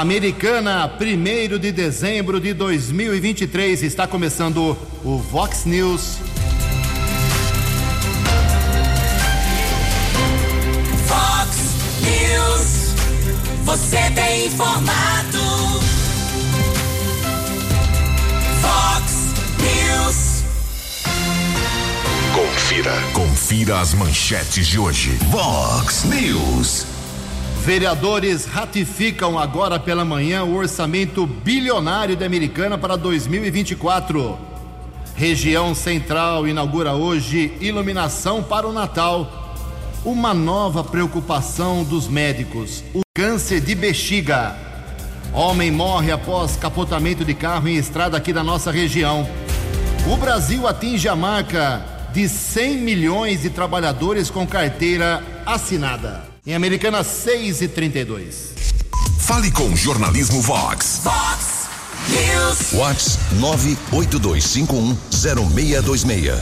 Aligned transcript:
Americana, 0.00 0.90
1 1.00 1.56
de 1.56 1.70
dezembro 1.70 2.40
de 2.40 2.52
2023, 2.52 3.80
está 3.84 4.08
começando 4.08 4.76
o 5.04 5.18
Vox 5.18 5.64
News. 5.64 6.18
Vox 11.06 11.76
News, 12.00 12.94
você 13.62 14.10
tem 14.16 14.46
informado. 14.46 15.38
Vox 18.62 19.12
News. 19.60 20.42
Confira, 22.34 23.00
confira 23.12 23.80
as 23.80 23.94
manchetes 23.94 24.66
de 24.66 24.76
hoje. 24.76 25.16
Vox 25.30 26.02
News. 26.02 26.93
Vereadores 27.64 28.44
ratificam 28.44 29.38
agora 29.38 29.80
pela 29.80 30.04
manhã 30.04 30.44
o 30.44 30.54
orçamento 30.54 31.26
bilionário 31.26 32.14
da 32.14 32.26
Americana 32.26 32.76
para 32.76 32.94
2024. 32.94 34.38
Região 35.16 35.74
Central 35.74 36.46
inaugura 36.46 36.92
hoje 36.92 37.56
iluminação 37.62 38.42
para 38.42 38.68
o 38.68 38.72
Natal. 38.72 39.56
Uma 40.04 40.34
nova 40.34 40.84
preocupação 40.84 41.82
dos 41.84 42.06
médicos: 42.06 42.84
o 42.92 43.00
câncer 43.16 43.62
de 43.62 43.74
bexiga. 43.74 44.54
Homem 45.32 45.70
morre 45.70 46.12
após 46.12 46.56
capotamento 46.56 47.24
de 47.24 47.32
carro 47.32 47.66
em 47.66 47.76
estrada 47.76 48.14
aqui 48.18 48.30
da 48.30 48.44
nossa 48.44 48.70
região. 48.70 49.26
O 50.12 50.18
Brasil 50.18 50.68
atinge 50.68 51.08
a 51.08 51.16
marca 51.16 51.82
de 52.12 52.28
100 52.28 52.76
milhões 52.76 53.40
de 53.40 53.48
trabalhadores 53.48 54.28
com 54.28 54.46
carteira 54.46 55.24
assinada. 55.46 56.33
Em 56.46 56.54
Americana 56.54 57.02
6 57.02 57.62
e 57.62 57.68
32. 57.68 58.52
Fale 59.20 59.50
com 59.50 59.70
o 59.70 59.74
Jornalismo 59.74 60.42
Vox. 60.42 61.00
Vox 61.02 61.70
News. 62.10 62.70
Vox 62.70 63.18
982510626. 63.90 66.38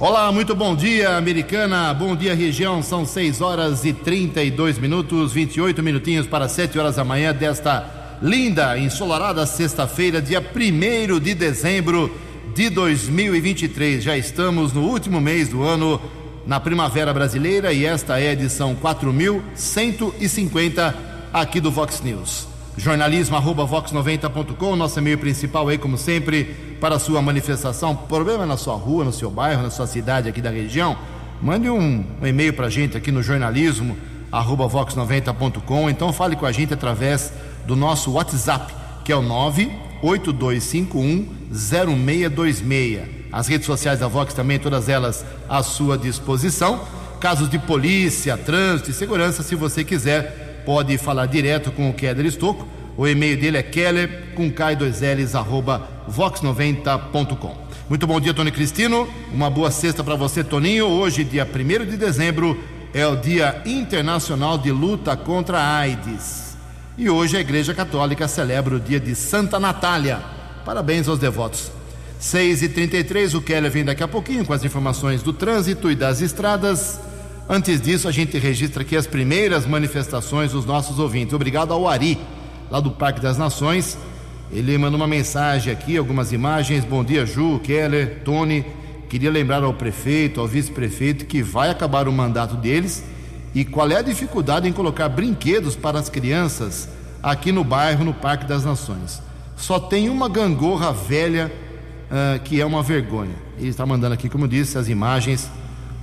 Olá, 0.00 0.32
muito 0.32 0.54
bom 0.54 0.74
dia, 0.74 1.18
Americana. 1.18 1.92
Bom 1.92 2.16
dia, 2.16 2.34
região. 2.34 2.82
São 2.82 3.04
6 3.04 3.42
horas 3.42 3.84
e 3.84 3.92
32 3.92 4.78
minutos, 4.78 5.34
28 5.34 5.82
minutinhos 5.82 6.26
para 6.26 6.48
7 6.48 6.78
horas 6.78 6.96
da 6.96 7.04
manhã 7.04 7.34
desta 7.34 8.16
linda, 8.22 8.78
ensolarada 8.78 9.44
sexta-feira, 9.44 10.22
dia 10.22 10.40
1 10.40 11.20
de 11.20 11.34
dezembro 11.34 12.10
de 12.54 12.70
2023. 12.70 14.04
Já 14.04 14.16
estamos 14.16 14.72
no 14.72 14.84
último 14.84 15.20
mês 15.20 15.50
do 15.50 15.62
ano 15.62 16.00
na 16.46 16.60
Primavera 16.60 17.12
Brasileira 17.12 17.72
e 17.72 17.84
esta 17.84 18.20
é 18.20 18.28
a 18.28 18.32
edição 18.32 18.74
4150 18.74 20.94
aqui 21.32 21.60
do 21.60 21.70
Vox 21.70 22.00
News. 22.02 22.48
Jornalismo 22.76 23.36
arroba 23.36 23.64
vox90.com, 23.66 24.76
nosso 24.76 24.98
e-mail 24.98 25.16
principal 25.18 25.68
aí, 25.68 25.78
como 25.78 25.96
sempre, 25.96 26.44
para 26.80 26.96
a 26.96 26.98
sua 26.98 27.22
manifestação. 27.22 27.94
Problema 27.94 28.44
na 28.44 28.56
sua 28.56 28.74
rua, 28.74 29.04
no 29.04 29.12
seu 29.12 29.30
bairro, 29.30 29.62
na 29.62 29.70
sua 29.70 29.86
cidade 29.86 30.28
aqui 30.28 30.42
da 30.42 30.50
região, 30.50 30.96
mande 31.40 31.70
um, 31.70 32.04
um 32.20 32.26
e-mail 32.26 32.52
para 32.52 32.66
a 32.66 32.70
gente 32.70 32.96
aqui 32.96 33.12
no 33.12 33.22
jornalismo 33.22 33.96
arroba 34.30 34.68
vox90.com. 34.68 35.88
Então 35.88 36.12
fale 36.12 36.34
com 36.34 36.46
a 36.46 36.52
gente 36.52 36.74
através 36.74 37.32
do 37.64 37.76
nosso 37.76 38.10
WhatsApp, 38.12 38.74
que 39.04 39.12
é 39.12 39.16
o 39.16 39.22
98251 39.22 41.28
0626. 41.52 43.13
As 43.34 43.48
redes 43.48 43.66
sociais 43.66 43.98
da 43.98 44.06
Vox 44.06 44.32
também, 44.32 44.60
todas 44.60 44.88
elas 44.88 45.26
à 45.48 45.60
sua 45.60 45.98
disposição. 45.98 46.86
Casos 47.18 47.50
de 47.50 47.58
polícia, 47.58 48.36
trânsito 48.36 48.92
e 48.92 48.94
segurança, 48.94 49.42
se 49.42 49.56
você 49.56 49.82
quiser, 49.82 50.62
pode 50.64 50.96
falar 50.98 51.26
direto 51.26 51.72
com 51.72 51.90
o 51.90 51.92
Keller 51.92 52.26
Estocco. 52.26 52.64
O 52.96 53.08
e-mail 53.08 53.36
dele 53.36 53.56
é 53.58 53.62
keller 53.64 54.34
com 54.36 54.48
k2ls 54.52 55.36
arroba 55.36 55.88
vox90.com. 56.08 57.56
Muito 57.88 58.06
bom 58.06 58.20
dia, 58.20 58.32
Tony 58.32 58.52
Cristino. 58.52 59.08
Uma 59.32 59.50
boa 59.50 59.72
sexta 59.72 60.04
para 60.04 60.14
você, 60.14 60.44
Toninho. 60.44 60.86
Hoje, 60.86 61.24
dia 61.24 61.44
1 61.44 61.86
de 61.90 61.96
dezembro, 61.96 62.56
é 62.94 63.04
o 63.04 63.16
Dia 63.16 63.62
Internacional 63.66 64.56
de 64.56 64.70
Luta 64.70 65.16
contra 65.16 65.58
a 65.58 65.78
AIDS. 65.78 66.56
E 66.96 67.10
hoje 67.10 67.36
a 67.36 67.40
Igreja 67.40 67.74
Católica 67.74 68.28
celebra 68.28 68.76
o 68.76 68.80
dia 68.80 69.00
de 69.00 69.12
Santa 69.16 69.58
Natália. 69.58 70.20
Parabéns 70.64 71.08
aos 71.08 71.18
devotos. 71.18 71.72
6 72.24 72.62
e 72.62 72.68
33 72.70 73.34
o 73.34 73.42
Keller 73.42 73.70
vem 73.70 73.84
daqui 73.84 74.02
a 74.02 74.08
pouquinho 74.08 74.46
com 74.46 74.54
as 74.54 74.64
informações 74.64 75.22
do 75.22 75.30
trânsito 75.30 75.90
e 75.90 75.94
das 75.94 76.22
estradas. 76.22 76.98
Antes 77.46 77.82
disso, 77.82 78.08
a 78.08 78.10
gente 78.10 78.38
registra 78.38 78.80
aqui 78.80 78.96
as 78.96 79.06
primeiras 79.06 79.66
manifestações 79.66 80.52
dos 80.52 80.64
nossos 80.64 80.98
ouvintes. 80.98 81.34
Obrigado 81.34 81.74
ao 81.74 81.86
Ari, 81.86 82.18
lá 82.70 82.80
do 82.80 82.90
Parque 82.90 83.20
das 83.20 83.36
Nações. 83.36 83.98
Ele 84.50 84.78
mandou 84.78 84.96
uma 84.98 85.06
mensagem 85.06 85.70
aqui, 85.70 85.98
algumas 85.98 86.32
imagens. 86.32 86.82
Bom 86.82 87.04
dia, 87.04 87.26
Ju, 87.26 87.60
Keller, 87.62 88.22
Tony. 88.24 88.64
Queria 89.10 89.30
lembrar 89.30 89.62
ao 89.62 89.74
prefeito, 89.74 90.40
ao 90.40 90.48
vice-prefeito, 90.48 91.26
que 91.26 91.42
vai 91.42 91.68
acabar 91.68 92.08
o 92.08 92.12
mandato 92.12 92.56
deles 92.56 93.04
e 93.54 93.66
qual 93.66 93.90
é 93.90 93.96
a 93.96 94.02
dificuldade 94.02 94.66
em 94.66 94.72
colocar 94.72 95.10
brinquedos 95.10 95.76
para 95.76 95.98
as 95.98 96.08
crianças 96.08 96.88
aqui 97.22 97.52
no 97.52 97.62
bairro, 97.62 98.02
no 98.02 98.14
Parque 98.14 98.46
das 98.46 98.64
Nações. 98.64 99.20
Só 99.58 99.78
tem 99.78 100.08
uma 100.08 100.26
gangorra 100.26 100.90
velha 100.90 101.52
uh, 102.10 102.40
que 102.42 102.60
é 102.60 102.66
uma 102.66 102.82
vergonha. 102.82 103.34
Ele 103.58 103.68
está 103.68 103.84
mandando 103.86 104.14
aqui, 104.14 104.28
como 104.28 104.48
disse, 104.48 104.78
as 104.78 104.88
imagens 104.88 105.50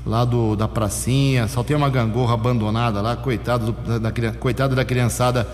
lá 0.05 0.25
do, 0.25 0.55
da 0.55 0.67
pracinha, 0.67 1.47
só 1.47 1.63
tem 1.63 1.75
uma 1.75 1.89
gangorra 1.89 2.33
abandonada 2.33 3.01
lá, 3.01 3.15
coitado, 3.15 3.71
do, 3.71 3.99
da, 3.99 4.11
coitado 4.33 4.75
da 4.75 4.83
criançada 4.83 5.47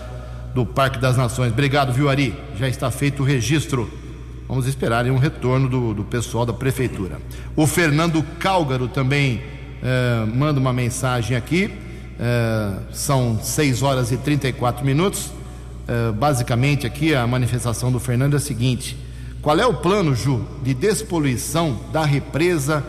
do 0.54 0.64
Parque 0.64 0.98
das 0.98 1.16
Nações. 1.16 1.52
Obrigado, 1.52 1.92
viu, 1.92 2.08
Ari? 2.08 2.34
Já 2.56 2.68
está 2.68 2.90
feito 2.90 3.22
o 3.22 3.26
registro. 3.26 3.90
Vamos 4.48 4.66
esperar 4.66 5.04
um 5.06 5.18
retorno 5.18 5.68
do, 5.68 5.92
do 5.92 6.04
pessoal 6.04 6.46
da 6.46 6.52
prefeitura. 6.52 7.18
O 7.54 7.66
Fernando 7.66 8.22
Cálgaro 8.38 8.88
também 8.88 9.42
uh, 9.82 10.26
manda 10.26 10.58
uma 10.58 10.72
mensagem 10.72 11.36
aqui. 11.36 11.70
Uh, 12.18 12.82
são 12.92 13.38
6 13.40 13.82
horas 13.82 14.10
e 14.10 14.16
34 14.16 14.84
minutos. 14.84 15.26
Uh, 15.26 16.12
basicamente, 16.14 16.86
aqui 16.86 17.14
a 17.14 17.26
manifestação 17.26 17.92
do 17.92 18.00
Fernando 18.00 18.34
é 18.34 18.36
a 18.38 18.40
seguinte: 18.40 18.96
qual 19.40 19.58
é 19.58 19.66
o 19.66 19.74
plano, 19.74 20.14
Ju, 20.14 20.44
de 20.62 20.74
despoluição 20.74 21.78
da 21.92 22.04
represa 22.04 22.84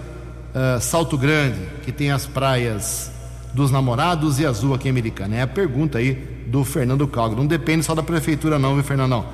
uh, 0.50 0.82
Salto 0.82 1.18
Grande, 1.18 1.60
que 1.84 1.92
tem 1.92 2.12
as 2.12 2.26
praias 2.26 3.12
dos 3.54 3.72
namorados 3.72 4.40
e 4.40 4.46
azul 4.46 4.74
aqui 4.74 4.88
em 4.88 4.92
Americana? 4.92 5.36
É 5.36 5.42
a 5.44 5.48
pergunta 5.48 6.00
aí 6.00 6.14
do 6.48 6.66
Fernando 6.66 7.08
Calgro. 7.08 7.38
Não 7.38 7.48
depende 7.48 7.86
só 7.86 7.94
da 7.94 8.02
prefeitura, 8.02 8.58
não, 8.58 8.74
viu, 8.74 8.84
Fernandão? 8.84 9.26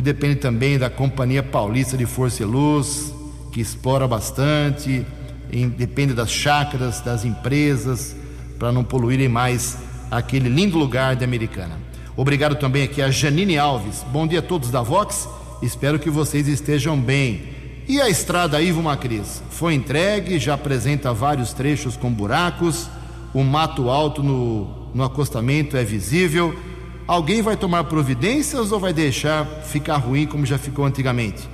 E 0.00 0.02
depende 0.02 0.36
também 0.36 0.76
da 0.76 0.90
Companhia 0.90 1.42
Paulista 1.42 1.96
de 1.96 2.04
Força 2.04 2.42
e 2.42 2.46
Luz, 2.46 3.14
que 3.52 3.60
explora 3.60 4.08
bastante, 4.08 5.06
depende 5.76 6.14
das 6.14 6.30
chácaras, 6.30 7.00
das 7.00 7.24
empresas, 7.24 8.16
para 8.58 8.72
não 8.72 8.82
poluírem 8.82 9.28
mais 9.28 9.78
aquele 10.10 10.48
lindo 10.48 10.76
lugar 10.76 11.14
de 11.14 11.24
Americana. 11.24 11.78
Obrigado 12.16 12.56
também 12.56 12.82
aqui 12.82 13.00
a 13.00 13.10
Janine 13.10 13.56
Alves. 13.56 14.04
Bom 14.12 14.26
dia 14.26 14.40
a 14.40 14.42
todos 14.42 14.70
da 14.70 14.82
Vox. 14.82 15.28
Espero 15.62 15.98
que 15.98 16.08
vocês 16.08 16.48
estejam 16.48 16.98
bem. 16.98 17.42
E 17.86 18.00
a 18.00 18.08
estrada 18.08 18.62
Ivo 18.62 18.82
Macris? 18.82 19.42
Foi 19.50 19.74
entregue, 19.74 20.38
já 20.38 20.54
apresenta 20.54 21.12
vários 21.12 21.52
trechos 21.52 21.96
com 21.96 22.10
buracos, 22.10 22.88
o 23.34 23.44
mato 23.44 23.90
alto 23.90 24.22
no, 24.22 24.88
no 24.94 25.04
acostamento 25.04 25.76
é 25.76 25.84
visível. 25.84 26.56
Alguém 27.06 27.42
vai 27.42 27.56
tomar 27.56 27.84
providências 27.84 28.72
ou 28.72 28.80
vai 28.80 28.92
deixar 28.92 29.44
ficar 29.64 29.96
ruim 29.96 30.26
como 30.26 30.46
já 30.46 30.56
ficou 30.56 30.84
antigamente? 30.84 31.48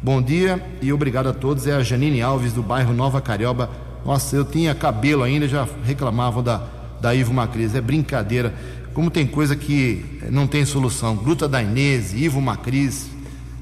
Bom 0.00 0.22
dia 0.22 0.64
e 0.80 0.92
obrigado 0.92 1.28
a 1.28 1.32
todos. 1.32 1.66
É 1.66 1.72
a 1.72 1.82
Janine 1.82 2.22
Alves 2.22 2.52
do 2.52 2.62
bairro 2.62 2.92
Nova 2.92 3.20
Carioba. 3.20 3.68
Nossa, 4.06 4.36
eu 4.36 4.44
tinha 4.44 4.74
cabelo 4.74 5.24
ainda, 5.24 5.48
já 5.48 5.66
reclamavam 5.82 6.42
da, 6.42 6.62
da 7.00 7.12
Ivo 7.12 7.34
Macris. 7.34 7.74
É 7.74 7.80
brincadeira. 7.80 8.54
Como 8.94 9.10
tem 9.10 9.26
coisa 9.26 9.56
que 9.56 10.04
não 10.30 10.46
tem 10.46 10.64
solução. 10.64 11.16
Gruta 11.16 11.48
da 11.48 11.62
Inês, 11.62 12.14
Ivo 12.14 12.40
Macris, 12.40 13.08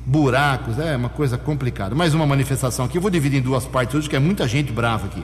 buracos, 0.06 0.78
é 0.78 0.96
uma 0.96 1.08
coisa 1.08 1.36
complicada. 1.36 1.92
Mais 1.92 2.14
uma 2.14 2.24
manifestação 2.24 2.84
aqui, 2.84 2.96
eu 2.96 3.02
vou 3.02 3.10
dividir 3.10 3.40
em 3.40 3.42
duas 3.42 3.66
partes 3.66 3.96
hoje, 3.96 4.08
que 4.08 4.14
é 4.14 4.20
muita 4.20 4.46
gente 4.46 4.70
brava 4.72 5.06
aqui. 5.06 5.22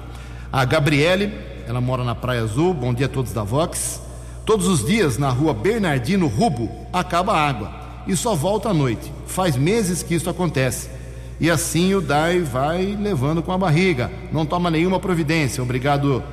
A 0.52 0.64
Gabriele, 0.64 1.32
ela 1.68 1.80
mora 1.80 2.02
na 2.02 2.16
Praia 2.16 2.42
Azul, 2.42 2.74
bom 2.74 2.92
dia 2.92 3.06
a 3.06 3.08
todos 3.08 3.32
da 3.32 3.44
Vox. 3.44 4.02
Todos 4.44 4.66
os 4.66 4.84
dias 4.84 5.18
na 5.18 5.30
rua 5.30 5.54
Bernardino 5.54 6.26
Rubo 6.26 6.68
acaba 6.92 7.32
a 7.32 7.48
água 7.48 7.72
e 8.08 8.16
só 8.16 8.34
volta 8.34 8.70
à 8.70 8.74
noite. 8.74 9.12
Faz 9.24 9.56
meses 9.56 10.02
que 10.02 10.16
isso 10.16 10.28
acontece. 10.28 10.90
E 11.38 11.48
assim 11.48 11.94
o 11.94 12.00
DAI 12.00 12.40
vai 12.40 12.98
levando 13.00 13.40
com 13.40 13.52
a 13.52 13.58
barriga, 13.58 14.10
não 14.32 14.44
toma 14.44 14.68
nenhuma 14.68 14.98
providência. 14.98 15.62
Obrigado, 15.62 16.24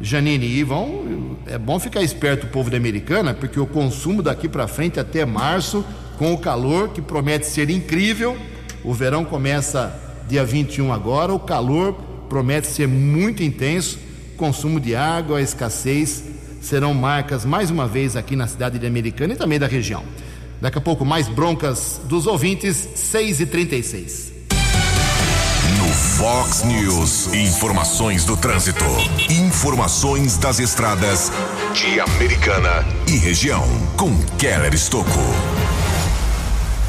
Janine. 0.00 0.46
E 0.46 0.62
vão, 0.62 1.36
é 1.44 1.58
bom 1.58 1.80
ficar 1.80 2.02
esperto 2.02 2.46
o 2.46 2.50
povo 2.50 2.70
da 2.70 2.76
Americana, 2.76 3.34
porque 3.34 3.58
o 3.58 3.66
consumo 3.66 4.22
daqui 4.22 4.48
para 4.48 4.68
frente 4.68 5.00
até 5.00 5.26
março 5.26 5.84
com 6.16 6.32
o 6.32 6.38
calor 6.38 6.90
que 6.90 7.00
promete 7.00 7.46
ser 7.46 7.70
incrível. 7.70 8.36
O 8.84 8.92
verão 8.92 9.24
começa 9.24 9.94
dia 10.28 10.44
21 10.44 10.92
agora, 10.92 11.32
o 11.32 11.38
calor 11.38 11.94
promete 12.28 12.66
ser 12.66 12.88
muito 12.88 13.42
intenso. 13.42 13.98
Consumo 14.36 14.78
de 14.78 14.94
água, 14.94 15.40
escassez 15.40 16.24
serão 16.60 16.92
marcas 16.92 17.44
mais 17.44 17.70
uma 17.70 17.86
vez 17.86 18.16
aqui 18.16 18.34
na 18.34 18.46
cidade 18.46 18.78
de 18.78 18.86
Americana 18.86 19.34
e 19.34 19.36
também 19.36 19.58
da 19.58 19.66
região. 19.66 20.02
Daqui 20.60 20.78
a 20.78 20.80
pouco, 20.80 21.04
mais 21.04 21.28
broncas 21.28 22.00
dos 22.04 22.26
ouvintes, 22.26 22.76
6 22.94 23.40
e 23.40 23.46
36 23.46 24.32
No 25.78 25.88
Fox 25.92 26.64
News, 26.64 27.32
informações 27.34 28.24
do 28.24 28.36
trânsito. 28.36 28.84
Informações 29.30 30.38
das 30.38 30.58
estradas 30.58 31.30
de 31.74 32.00
Americana 32.00 32.84
e 33.06 33.16
região. 33.16 33.64
Com 33.96 34.16
Keller 34.38 34.74
Estocco. 34.74 35.55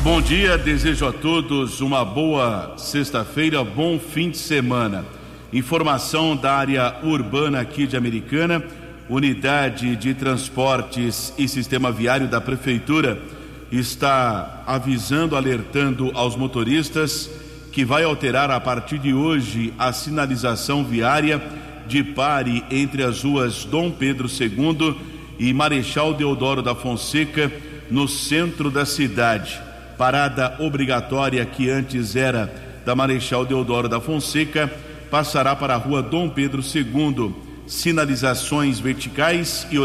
Bom 0.07 0.21
dia, 0.21 0.57
desejo 0.57 1.06
a 1.06 1.12
todos 1.12 1.81
uma 1.81 2.06
boa 2.06 2.75
sexta-feira, 2.77 3.62
bom 3.62 4.00
fim 4.00 4.30
de 4.30 4.38
semana. 4.38 5.04
Informação 5.51 6.33
da 6.33 6.54
área 6.54 6.95
urbana 7.04 7.59
aqui 7.59 7.86
de 7.86 7.98
Americana, 7.98 8.63
Unidade 9.09 9.98
de 9.98 10.13
Transportes 10.13 11.33
e 11.38 11.45
Sistema 11.45 11.92
Viário 11.92 12.25
da 12.25 12.39
Prefeitura 12.39 13.21
está 13.69 14.63
avisando, 14.65 15.36
alertando 15.36 16.10
aos 16.13 16.38
motoristas 16.38 17.30
que 17.74 17.83
vai 17.83 18.06
alterar 18.06 18.50
a 18.50 18.62
partir 18.62 19.00
de 19.00 19.13
hoje 19.13 19.74
a 19.77 19.92
sinalização 19.92 20.86
viária 20.86 21.44
de 21.86 22.01
pare 22.01 22.63
entre 22.71 23.03
as 23.03 23.21
ruas 23.21 23.65
Dom 23.65 23.92
Pedro 23.92 24.30
II 24.30 24.95
e 25.38 25.53
Marechal 25.53 26.13
Deodoro 26.13 26.62
da 26.62 26.74
Fonseca, 26.74 27.51
no 27.92 28.07
centro 28.07 28.71
da 28.71 28.86
cidade. 28.86 29.67
Parada 29.98 30.56
obrigatória 30.60 31.44
que 31.46 31.70
antes 31.70 32.16
era 32.16 32.54
da 32.86 32.96
Marechal 32.96 33.46
Deodoro 33.46 33.90
da 33.90 34.00
Fonseca 34.00 34.72
passará 35.10 35.56
para 35.56 35.74
a 35.74 35.78
rua 35.78 36.04
Dom 36.04 36.30
Pedro 36.30 36.62
II. 36.62 37.34
Sinalizações 37.66 38.80
verticais 38.80 39.68
e 39.72 39.78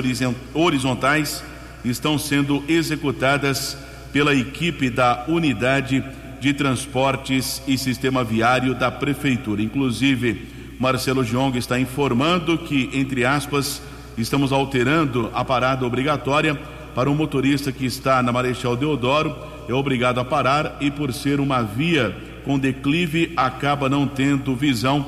horizontais 0.55 1.43
estão 1.85 2.19
sendo 2.19 2.63
executadas 2.69 3.77
pela 4.13 4.35
equipe 4.35 4.91
da 4.91 5.25
Unidade 5.27 6.05
de 6.41 6.53
Transportes 6.53 7.63
e 7.67 7.79
Sistema 7.79 8.23
Viário 8.23 8.75
da 8.75 8.91
Prefeitura. 8.91 9.63
Inclusive, 9.63 10.49
Marcelo 10.79 11.25
Giong 11.25 11.57
está 11.57 11.81
informando 11.81 12.59
que, 12.59 12.91
entre 12.93 13.25
aspas, 13.25 13.81
estamos 14.19 14.53
alterando 14.53 15.31
a 15.33 15.45
parada 15.45 15.87
obrigatória 15.87 16.59
para 16.95 17.09
o 17.09 17.13
um 17.13 17.17
motorista 17.17 17.73
que 17.73 17.87
está 17.87 18.23
na 18.23 18.33
Marechal 18.33 18.77
Deodoro, 18.77 19.35
é 19.69 19.73
obrigado 19.73 20.21
a 20.21 20.25
parar 20.25 20.77
e, 20.81 20.91
por 20.91 21.13
ser 21.13 21.41
uma 21.41 21.63
via 21.63 22.15
com 22.45 22.59
declive, 22.59 23.33
acaba 23.37 23.89
não 23.89 24.07
tendo 24.07 24.55
visão 24.55 25.07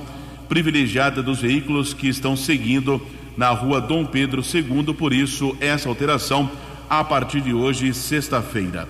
privilegiada 0.49 1.23
dos 1.23 1.41
veículos 1.41 1.93
que 1.93 2.09
estão 2.09 2.37
seguindo 2.37 3.01
na 3.37 3.51
rua 3.51 3.81
Dom 3.81 4.05
Pedro 4.05 4.43
II, 4.43 4.95
por 4.95 5.13
isso 5.13 5.57
essa 5.61 5.89
alteração 5.89 6.51
a 6.89 7.03
partir 7.03 7.41
de 7.41 7.53
hoje, 7.53 7.93
sexta-feira. 7.93 8.89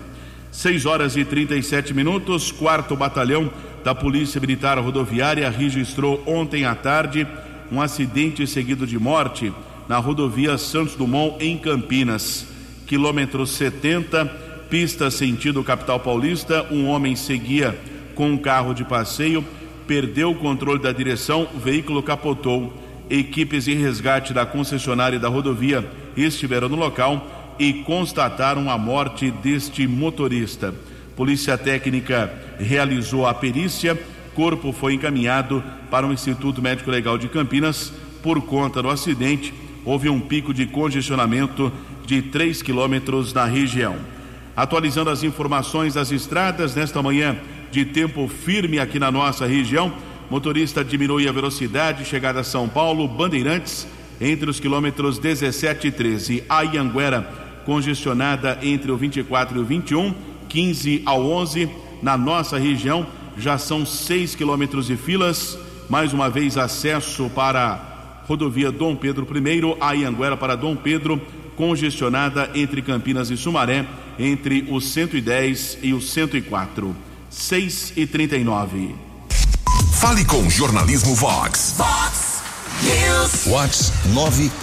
6 0.53 0.87
horas 0.87 1.17
e 1.17 1.25
37 1.25 1.93
minutos, 1.95 2.53
quarto 2.53 2.95
batalhão 2.95 3.51
da 3.83 3.95
Polícia 3.95 4.41
Militar 4.41 4.79
Rodoviária 4.79 5.51
registrou 5.51 6.23
ontem 6.27 6.65
à 6.65 6.75
tarde 6.75 7.27
um 7.73 7.81
acidente 7.81 8.47
seguido 8.47 8.87
de 8.87 8.99
morte 8.99 9.53
na 9.89 9.99
rodovia 9.99 10.57
Santos 10.57 10.95
Dumont 10.95 11.37
em 11.45 11.59
Campinas. 11.59 12.54
Quilômetro 12.95 13.45
70, 13.45 14.25
pista 14.71 15.11
sentido 15.11 15.65
capital 15.65 15.99
paulista, 15.99 16.65
um 16.71 16.87
homem 16.87 17.17
seguia 17.17 17.77
com 18.15 18.31
um 18.31 18.39
carro 18.39 18.73
de 18.73 18.85
passeio, 18.85 19.45
perdeu 19.85 20.31
o 20.31 20.37
controle 20.37 20.81
da 20.81 20.93
direção, 20.93 21.49
o 21.53 21.59
veículo 21.59 22.05
capotou. 22.05 22.73
Equipes 23.11 23.65
de 23.65 23.75
resgate 23.75 24.33
da 24.33 24.47
concessionária 24.47 25.19
da 25.19 25.27
rodovia 25.27 25.85
estiveram 26.17 26.69
no 26.69 26.77
local 26.77 27.57
e 27.59 27.73
constataram 27.83 28.71
a 28.71 28.79
morte 28.79 29.29
deste 29.29 29.89
motorista. 29.89 30.73
Polícia 31.17 31.59
Técnica 31.59 32.33
realizou 32.61 33.27
a 33.27 33.35
perícia, 33.35 34.01
corpo 34.37 34.71
foi 34.71 34.95
encaminhado 34.95 35.65
para 35.91 36.07
o 36.07 36.13
Instituto 36.13 36.63
Médico 36.63 36.93
Legal 36.93 37.19
de 37.19 37.27
Campinas. 37.27 37.93
Por 38.23 38.41
conta 38.43 38.81
do 38.81 38.89
acidente, 38.89 39.53
houve 39.85 40.09
um 40.09 40.21
pico 40.21 40.55
de 40.55 40.67
congestionamento 40.67 41.73
de 42.07 42.23
3 42.23 42.63
quilômetros 42.63 43.33
na 43.33 43.45
região. 43.45 43.97
Atualizando 44.57 45.11
as 45.11 45.23
informações 45.23 45.95
das 45.95 46.11
estradas 46.11 46.75
nesta 46.75 47.03
manhã 47.03 47.37
de 47.71 47.85
tempo 47.85 48.29
firme 48.29 48.79
aqui 48.79 48.99
na 48.99 49.11
nossa 49.11 49.47
região. 49.47 49.93
Motorista 50.31 50.85
diminui 50.85 51.29
a 51.29 51.33
velocidade, 51.33 52.05
chegada 52.05 52.41
a 52.41 52.45
São 52.45 52.69
Paulo, 52.69 53.07
Bandeirantes, 53.09 53.87
entre 54.21 54.49
os 54.49 54.61
quilômetros 54.61 55.19
17 55.19 55.89
e 55.89 55.91
13. 55.91 56.45
A 56.49 56.63
Ianguera, 56.63 57.23
congestionada 57.65 58.59
entre 58.63 58.93
o 58.93 58.97
24 58.97 59.59
e 59.59 59.61
o 59.61 59.65
21, 59.65 60.15
15 60.49 61.03
ao 61.05 61.25
11. 61.27 61.69
Na 62.01 62.17
nossa 62.17 62.59
região, 62.59 63.07
já 63.37 63.59
são 63.59 63.85
6 63.85 64.35
quilômetros 64.35 64.87
de 64.87 64.97
filas. 64.97 65.59
Mais 65.89 66.13
uma 66.13 66.31
vez, 66.31 66.57
acesso 66.57 67.29
para 67.35 67.94
rodovia 68.27 68.71
Dom 68.71 68.97
Pedro 68.97 69.27
I, 69.27 69.77
a 69.81 69.93
Ianguera 69.93 70.37
para 70.37 70.57
Dom 70.57 70.77
Pedro, 70.77 71.21
congestionada 71.57 72.51
entre 72.55 72.83
Campinas 72.83 73.31
e 73.31 73.37
Sumaré, 73.37 73.87
entre 74.19 74.67
o 74.71 74.81
110 74.81 75.79
e 75.83 75.93
o 75.93 76.01
104. 76.01 76.95
6 77.31 77.95
e 77.97 78.07
39. 78.07 78.95
Fale 79.95 80.25
com 80.25 80.49
Jornalismo 80.49 81.15
Vox. 81.15 81.75
Vox 81.77 82.43
News. 82.83 83.47
Vox 83.47 83.93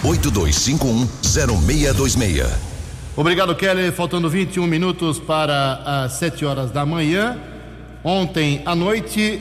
982510626. 0.04 2.72
Obrigado, 3.14 3.54
Kelly. 3.54 3.92
Faltando 3.92 4.30
21 4.30 4.66
minutos 4.66 5.18
para 5.18 6.04
as 6.04 6.14
7 6.14 6.46
horas 6.46 6.70
da 6.70 6.86
manhã. 6.86 7.38
Ontem 8.02 8.62
à 8.64 8.74
noite, 8.74 9.38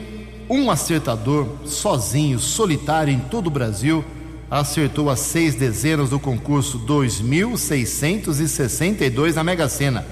um 0.49 0.71
acertador, 0.71 1.47
sozinho, 1.65 2.39
solitário 2.39 3.13
em 3.13 3.19
todo 3.19 3.47
o 3.47 3.51
Brasil, 3.51 4.05
acertou 4.49 5.09
as 5.09 5.19
seis 5.19 5.55
dezenas 5.55 6.09
do 6.09 6.19
concurso 6.19 6.79
2.662 6.79 9.33
na 9.33 9.43
Mega 9.43 9.67
Sena 9.69 10.05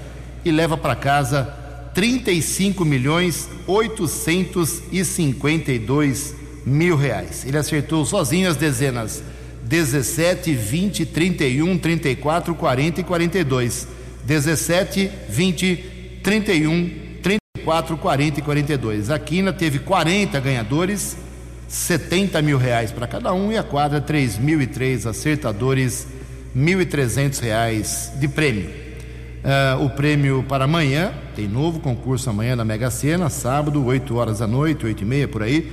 e 0.44 0.50
leva 0.50 0.76
para 0.76 0.96
casa 0.96 1.44
35 1.94 2.84
milhões 2.84 3.48
852 3.66 6.34
mil 6.64 6.96
reais. 6.96 7.44
Ele 7.44 7.58
acertou 7.58 8.06
sozinho 8.06 8.48
as 8.48 8.56
dezenas 8.56 9.22
17, 9.62 10.54
20, 10.54 11.04
31, 11.06 11.78
34, 11.78 12.54
40 12.54 13.00
e 13.00 13.04
42. 13.04 13.88
17, 14.24 15.10
20, 15.28 15.76
31, 16.22 17.09
34, 17.60 17.96
40 17.96 18.40
e 18.40 18.42
42. 18.42 19.10
A 19.10 19.18
Quina 19.18 19.52
teve 19.52 19.78
40 19.80 20.38
ganhadores, 20.40 21.16
70 21.68 22.40
mil 22.42 22.58
reais 22.58 22.90
para 22.90 23.06
cada 23.06 23.32
um 23.32 23.52
e 23.52 23.58
a 23.58 23.62
quadra 23.62 24.00
3.003 24.00 25.08
acertadores, 25.08 26.06
1.300 26.56 27.40
reais 27.40 28.12
de 28.16 28.28
prêmio. 28.28 28.70
Uh, 29.40 29.84
o 29.84 29.90
prêmio 29.90 30.44
para 30.46 30.64
amanhã, 30.64 31.12
tem 31.34 31.48
novo 31.48 31.80
concurso 31.80 32.28
amanhã 32.28 32.54
na 32.54 32.64
Mega 32.64 32.90
Sena, 32.90 33.30
sábado, 33.30 33.84
8 33.84 34.14
horas 34.16 34.38
da 34.40 34.46
noite, 34.46 34.84
8 34.84 35.02
e 35.02 35.06
meia 35.06 35.28
por 35.28 35.42
aí. 35.42 35.72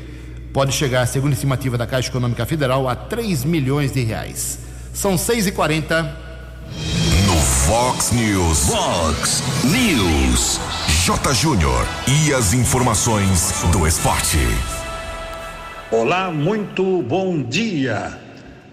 Pode 0.53 0.73
chegar, 0.73 1.05
segundo 1.05 1.31
a 1.31 1.35
estimativa 1.35 1.77
da 1.77 1.85
Caixa 1.85 2.09
Econômica 2.09 2.45
Federal, 2.45 2.87
a 2.87 2.95
3 2.95 3.43
milhões 3.43 3.91
de 3.91 4.01
reais. 4.03 4.59
São 4.93 5.17
6 5.17 5.47
e 5.47 5.51
40 5.51 6.01
No 7.27 7.35
Fox 7.35 8.11
News. 8.11 8.69
Fox 8.69 9.43
News. 9.65 10.59
J. 11.07 11.33
Júnior. 11.33 11.87
E 12.05 12.33
as 12.33 12.51
informações 12.51 13.63
do 13.71 13.87
esporte. 13.87 14.39
Olá, 15.89 16.29
muito 16.29 17.01
bom 17.01 17.41
dia. 17.41 18.11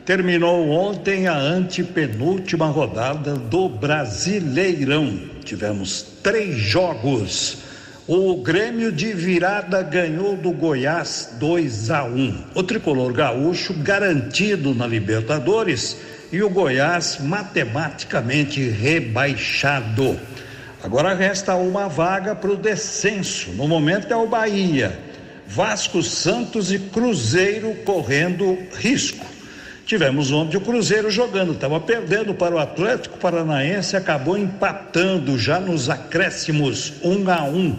Terminou 0.04 0.68
ontem 0.68 1.28
a 1.28 1.36
antepenúltima 1.36 2.66
rodada 2.66 3.36
do 3.36 3.68
Brasileirão. 3.68 5.16
Tivemos 5.44 6.02
três 6.24 6.56
jogos. 6.56 7.58
O 8.04 8.42
Grêmio 8.42 8.90
de 8.90 9.12
virada 9.12 9.80
ganhou 9.80 10.36
do 10.36 10.50
Goiás 10.50 11.36
2 11.38 11.90
a 11.92 12.02
1. 12.02 12.46
O 12.52 12.64
tricolor 12.64 13.12
gaúcho 13.12 13.72
garantido 13.74 14.74
na 14.74 14.88
Libertadores 14.88 15.98
e 16.32 16.42
o 16.42 16.50
Goiás 16.50 17.18
matematicamente 17.20 18.68
rebaixado. 18.70 20.18
Agora 20.84 21.14
resta 21.14 21.54
uma 21.54 21.88
vaga 21.88 22.34
para 22.34 22.50
o 22.50 22.58
descenso. 22.58 23.50
No 23.52 23.66
momento 23.66 24.12
é 24.12 24.16
o 24.16 24.26
Bahia, 24.26 24.98
Vasco, 25.46 26.02
Santos 26.02 26.70
e 26.70 26.78
Cruzeiro 26.78 27.74
correndo 27.86 28.58
risco. 28.74 29.24
Tivemos 29.86 30.30
ontem 30.30 30.58
o 30.58 30.60
Cruzeiro 30.60 31.10
jogando, 31.10 31.54
estava 31.54 31.80
perdendo 31.80 32.34
para 32.34 32.54
o 32.54 32.58
Atlético 32.58 33.16
Paranaense, 33.16 33.96
acabou 33.96 34.36
empatando 34.36 35.38
já 35.38 35.58
nos 35.58 35.88
acréscimos, 35.88 36.92
um 37.02 37.30
a 37.30 37.44
um. 37.44 37.74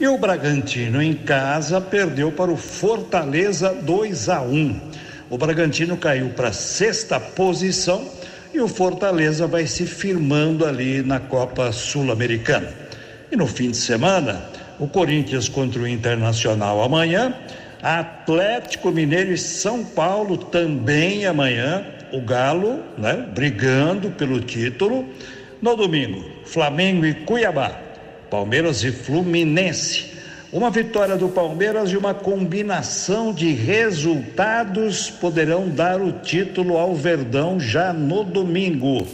E 0.00 0.08
o 0.08 0.16
Bragantino 0.16 1.02
em 1.02 1.12
casa 1.12 1.82
perdeu 1.82 2.32
para 2.32 2.50
o 2.50 2.56
Fortaleza 2.56 3.74
2 3.74 4.28
a 4.30 4.40
1. 4.40 4.80
O 5.28 5.36
Bragantino 5.36 5.98
caiu 5.98 6.30
para 6.30 6.50
sexta 6.50 7.20
posição 7.20 8.08
e 8.52 8.60
o 8.60 8.68
Fortaleza 8.68 9.46
vai 9.46 9.66
se 9.66 9.86
firmando 9.86 10.64
ali 10.64 11.02
na 11.02 11.20
Copa 11.20 11.70
Sul-Americana. 11.72 12.68
E 13.30 13.36
no 13.36 13.46
fim 13.46 13.70
de 13.70 13.76
semana, 13.76 14.42
o 14.78 14.88
Corinthians 14.88 15.48
contra 15.48 15.82
o 15.82 15.88
Internacional 15.88 16.82
amanhã, 16.82 17.34
Atlético 17.82 18.90
Mineiro 18.90 19.32
e 19.32 19.38
São 19.38 19.84
Paulo 19.84 20.36
também 20.36 21.26
amanhã, 21.26 21.84
o 22.12 22.20
Galo, 22.20 22.82
né, 22.96 23.26
brigando 23.34 24.10
pelo 24.10 24.40
título. 24.40 25.06
No 25.60 25.76
domingo, 25.76 26.24
Flamengo 26.44 27.04
e 27.04 27.14
Cuiabá, 27.14 27.78
Palmeiras 28.30 28.82
e 28.84 28.92
Fluminense. 28.92 30.17
Uma 30.50 30.70
vitória 30.70 31.14
do 31.14 31.28
Palmeiras 31.28 31.90
e 31.90 31.96
uma 31.96 32.14
combinação 32.14 33.34
de 33.34 33.52
resultados 33.52 35.10
poderão 35.10 35.68
dar 35.68 36.00
o 36.00 36.10
título 36.10 36.78
ao 36.78 36.94
Verdão 36.94 37.60
já 37.60 37.92
no 37.92 38.24
domingo. 38.24 39.06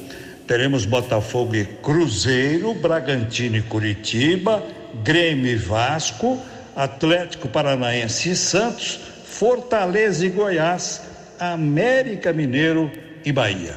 Teremos 0.46 0.86
Botafogo 0.86 1.56
e 1.56 1.64
Cruzeiro, 1.64 2.72
Bragantino 2.74 3.56
e 3.56 3.62
Curitiba, 3.62 4.62
Grêmio 5.02 5.50
e 5.50 5.56
Vasco, 5.56 6.38
Atlético 6.76 7.48
Paranaense 7.48 8.30
e 8.30 8.36
Santos, 8.36 9.00
Fortaleza 9.24 10.24
e 10.24 10.28
Goiás, 10.28 11.02
América 11.40 12.32
Mineiro 12.32 12.92
e 13.24 13.32
Bahia. 13.32 13.76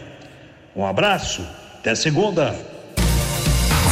Um 0.76 0.86
abraço, 0.86 1.42
até 1.80 1.96
segunda. 1.96 2.54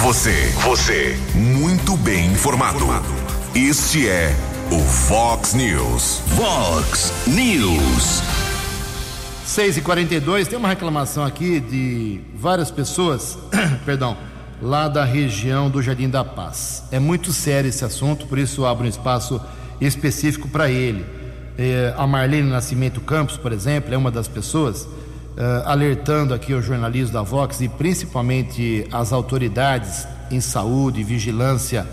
Você, 0.03 0.51
você, 0.62 1.17
muito 1.34 1.98
bem 1.98 2.27
informado. 2.27 2.86
Este 3.55 4.09
é 4.09 4.35
o 4.69 4.79
Fox 4.79 5.53
News. 5.53 6.21
Fox 6.35 7.13
News. 7.25 8.21
6 9.45 9.77
e 9.77 9.81
42 9.81 10.50
tem 10.50 10.59
uma 10.59 10.67
reclamação 10.67 11.24
aqui 11.24 11.62
de 11.62 12.19
várias 12.35 12.69
pessoas, 12.69 13.38
perdão, 13.85 14.17
lá 14.62 14.89
da 14.89 15.05
região 15.05 15.69
do 15.69 15.81
Jardim 15.81 16.09
da 16.09 16.21
Paz. 16.21 16.83
É 16.91 17.00
muito 17.00 17.31
sério 17.31 17.69
esse 17.69 17.85
assunto, 17.85 18.27
por 18.27 18.38
isso 18.38 18.65
abro 18.65 18.83
um 18.85 18.89
espaço 18.89 19.39
específico 19.79 20.50
para 20.50 20.69
ele. 20.69 21.05
É, 21.57 21.93
a 21.97 22.05
Marlene 22.05 22.50
Nascimento 22.50 23.00
Campos, 23.00 23.38
por 23.38 23.53
exemplo, 23.53 23.93
é 23.93 23.97
uma 23.97 24.12
das 24.12 24.27
pessoas 24.27 24.85
é, 25.38 25.63
alertando 25.65 26.33
aqui 26.33 26.53
o 26.53 26.62
jornalismo 26.62 27.13
da 27.13 27.21
Vox 27.21 27.62
e 27.62 27.69
principalmente 27.69 28.85
as 28.91 29.13
autoridades 29.13 30.05
em 30.29 30.41
saúde, 30.41 31.05
vigilância 31.05 31.88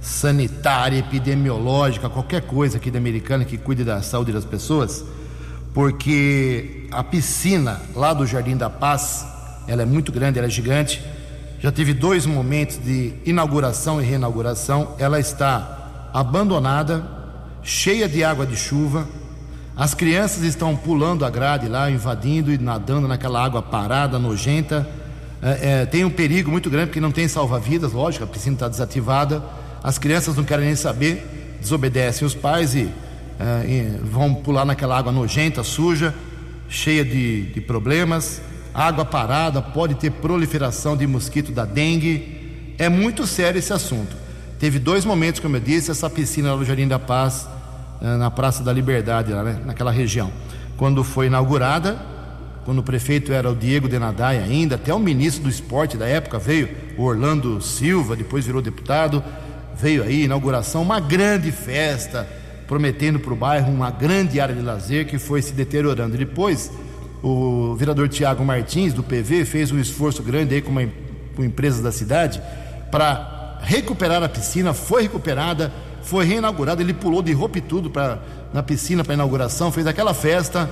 sanitária, 0.00 0.98
epidemiológica, 0.98 2.08
qualquer 2.08 2.42
coisa 2.42 2.78
aqui 2.78 2.90
da 2.90 2.98
Americana 2.98 3.44
que 3.44 3.58
cuide 3.58 3.84
da 3.84 4.00
saúde 4.00 4.32
das 4.32 4.44
pessoas, 4.44 5.04
porque 5.74 6.86
a 6.90 7.04
piscina 7.04 7.80
lá 7.94 8.14
do 8.14 8.26
Jardim 8.26 8.56
da 8.56 8.70
Paz, 8.70 9.26
ela 9.68 9.82
é 9.82 9.84
muito 9.84 10.10
grande, 10.10 10.38
ela 10.38 10.48
é 10.48 10.50
gigante, 10.50 11.02
já 11.60 11.70
teve 11.70 11.92
dois 11.92 12.24
momentos 12.24 12.78
de 12.82 13.12
inauguração 13.24 14.00
e 14.00 14.04
reinauguração, 14.04 14.94
ela 14.98 15.20
está 15.20 16.08
abandonada, 16.14 17.04
cheia 17.62 18.08
de 18.08 18.24
água 18.24 18.46
de 18.46 18.56
chuva, 18.56 19.06
as 19.76 19.94
crianças 19.94 20.42
estão 20.42 20.74
pulando 20.74 21.24
a 21.24 21.30
grade 21.30 21.68
lá, 21.68 21.90
invadindo 21.90 22.52
e 22.52 22.58
nadando 22.58 23.06
naquela 23.06 23.42
água 23.42 23.62
parada, 23.62 24.18
nojenta. 24.18 24.86
É, 25.40 25.82
é, 25.82 25.86
tem 25.86 26.04
um 26.04 26.10
perigo 26.10 26.50
muito 26.50 26.68
grande 26.68 26.88
porque 26.88 27.00
não 27.00 27.12
tem 27.12 27.26
salva-vidas, 27.26 27.92
lógico, 27.92 28.24
a 28.24 28.26
piscina 28.26 28.56
está 28.56 28.68
desativada 28.68 29.42
as 29.82 29.98
crianças 29.98 30.36
não 30.36 30.44
querem 30.44 30.66
nem 30.66 30.76
saber, 30.76 31.56
desobedecem 31.60 32.26
os 32.26 32.34
pais 32.34 32.74
e, 32.74 32.82
uh, 32.82 32.92
e 33.66 33.98
vão 34.02 34.34
pular 34.34 34.64
naquela 34.64 34.96
água 34.96 35.10
nojenta, 35.10 35.62
suja, 35.62 36.14
cheia 36.68 37.04
de, 37.04 37.46
de 37.46 37.60
problemas. 37.60 38.42
Água 38.72 39.04
parada, 39.04 39.60
pode 39.60 39.94
ter 39.94 40.10
proliferação 40.10 40.96
de 40.96 41.06
mosquito 41.06 41.50
da 41.50 41.64
dengue. 41.64 42.74
É 42.78 42.88
muito 42.88 43.26
sério 43.26 43.58
esse 43.58 43.72
assunto. 43.72 44.16
Teve 44.58 44.78
dois 44.78 45.04
momentos, 45.04 45.40
como 45.40 45.56
eu 45.56 45.60
disse, 45.60 45.90
essa 45.90 46.08
piscina 46.08 46.52
lá 46.52 46.56
no 46.56 46.64
Jardim 46.64 46.86
da 46.86 46.98
Paz, 46.98 47.48
uh, 48.00 48.18
na 48.18 48.30
Praça 48.30 48.62
da 48.62 48.72
Liberdade, 48.72 49.32
lá, 49.32 49.42
né, 49.42 49.58
naquela 49.64 49.90
região. 49.90 50.30
Quando 50.76 51.02
foi 51.02 51.26
inaugurada, 51.26 51.98
quando 52.64 52.78
o 52.78 52.82
prefeito 52.82 53.32
era 53.32 53.50
o 53.50 53.56
Diego 53.56 53.88
Denadai 53.88 54.38
ainda, 54.38 54.74
até 54.74 54.92
o 54.92 54.98
ministro 54.98 55.44
do 55.44 55.48
esporte 55.48 55.96
da 55.96 56.06
época 56.06 56.38
veio, 56.38 56.68
o 56.98 57.02
Orlando 57.02 57.60
Silva, 57.62 58.14
depois 58.14 58.44
virou 58.44 58.60
deputado 58.60 59.24
veio 59.80 60.02
aí, 60.02 60.24
inauguração, 60.24 60.82
uma 60.82 61.00
grande 61.00 61.50
festa, 61.50 62.28
prometendo 62.66 63.18
para 63.18 63.32
o 63.32 63.36
bairro 63.36 63.72
uma 63.72 63.90
grande 63.90 64.38
área 64.40 64.54
de 64.54 64.60
lazer 64.60 65.06
que 65.06 65.18
foi 65.18 65.40
se 65.40 65.52
deteriorando. 65.52 66.16
Depois, 66.16 66.70
o 67.22 67.74
vereador 67.76 68.08
Tiago 68.08 68.44
Martins, 68.44 68.92
do 68.92 69.02
PV, 69.02 69.44
fez 69.44 69.72
um 69.72 69.78
esforço 69.78 70.22
grande 70.22 70.54
aí 70.54 70.62
com, 70.62 70.70
uma, 70.70 70.86
com 71.34 71.42
empresas 71.42 71.82
da 71.82 71.90
cidade 71.90 72.40
para 72.90 73.58
recuperar 73.62 74.22
a 74.22 74.28
piscina, 74.28 74.72
foi 74.74 75.02
recuperada, 75.02 75.72
foi 76.02 76.24
reinaugurada, 76.24 76.82
ele 76.82 76.94
pulou 76.94 77.22
de 77.22 77.32
roupa 77.32 77.58
e 77.58 77.60
tudo 77.60 77.90
pra, 77.90 78.18
na 78.52 78.62
piscina 78.62 79.02
para 79.02 79.14
inauguração, 79.14 79.72
fez 79.72 79.86
aquela 79.86 80.14
festa. 80.14 80.70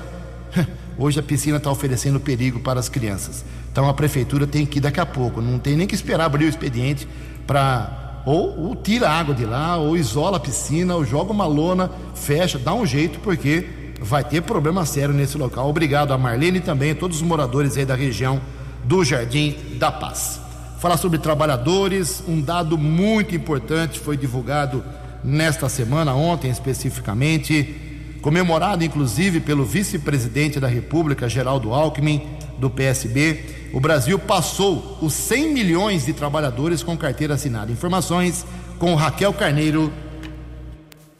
Hoje 0.98 1.20
a 1.20 1.22
piscina 1.22 1.58
está 1.58 1.70
oferecendo 1.70 2.18
perigo 2.18 2.60
para 2.60 2.80
as 2.80 2.88
crianças. 2.88 3.44
Então 3.70 3.88
a 3.88 3.94
prefeitura 3.94 4.46
tem 4.46 4.66
que 4.66 4.78
ir 4.78 4.80
daqui 4.80 5.00
a 5.00 5.06
pouco, 5.06 5.40
não 5.40 5.58
tem 5.58 5.76
nem 5.76 5.86
que 5.86 5.94
esperar 5.94 6.24
abrir 6.24 6.46
o 6.46 6.48
expediente 6.48 7.06
para 7.46 8.07
ou, 8.28 8.68
ou 8.68 8.76
tira 8.76 9.08
a 9.08 9.18
água 9.18 9.34
de 9.34 9.46
lá, 9.46 9.78
ou 9.78 9.96
isola 9.96 10.36
a 10.36 10.40
piscina, 10.40 10.94
ou 10.94 11.02
joga 11.02 11.32
uma 11.32 11.46
lona, 11.46 11.90
fecha, 12.14 12.58
dá 12.58 12.74
um 12.74 12.84
jeito, 12.84 13.18
porque 13.20 13.66
vai 14.02 14.22
ter 14.22 14.42
problema 14.42 14.84
sério 14.84 15.14
nesse 15.14 15.38
local. 15.38 15.66
Obrigado 15.70 16.12
a 16.12 16.18
Marlene 16.18 16.58
e 16.58 16.60
também 16.60 16.90
a 16.90 16.94
todos 16.94 17.16
os 17.16 17.22
moradores 17.22 17.78
aí 17.78 17.86
da 17.86 17.94
região 17.94 18.38
do 18.84 19.02
Jardim 19.02 19.56
da 19.78 19.90
Paz. 19.90 20.42
Falar 20.78 20.98
sobre 20.98 21.18
trabalhadores, 21.18 22.22
um 22.28 22.38
dado 22.38 22.76
muito 22.76 23.34
importante 23.34 23.98
foi 23.98 24.14
divulgado 24.14 24.84
nesta 25.24 25.66
semana, 25.70 26.14
ontem 26.14 26.50
especificamente, 26.50 28.18
comemorado 28.20 28.84
inclusive 28.84 29.40
pelo 29.40 29.64
vice-presidente 29.64 30.60
da 30.60 30.68
República, 30.68 31.30
Geraldo 31.30 31.72
Alckmin, 31.72 32.26
do 32.58 32.68
PSB 32.68 33.57
o 33.72 33.80
Brasil 33.80 34.18
passou 34.18 34.98
os 35.02 35.12
100 35.12 35.52
milhões 35.52 36.06
de 36.06 36.12
trabalhadores 36.12 36.82
com 36.82 36.96
carteira 36.96 37.34
assinada. 37.34 37.70
Informações 37.70 38.44
com 38.78 38.94
Raquel 38.94 39.32
Carneiro. 39.32 39.92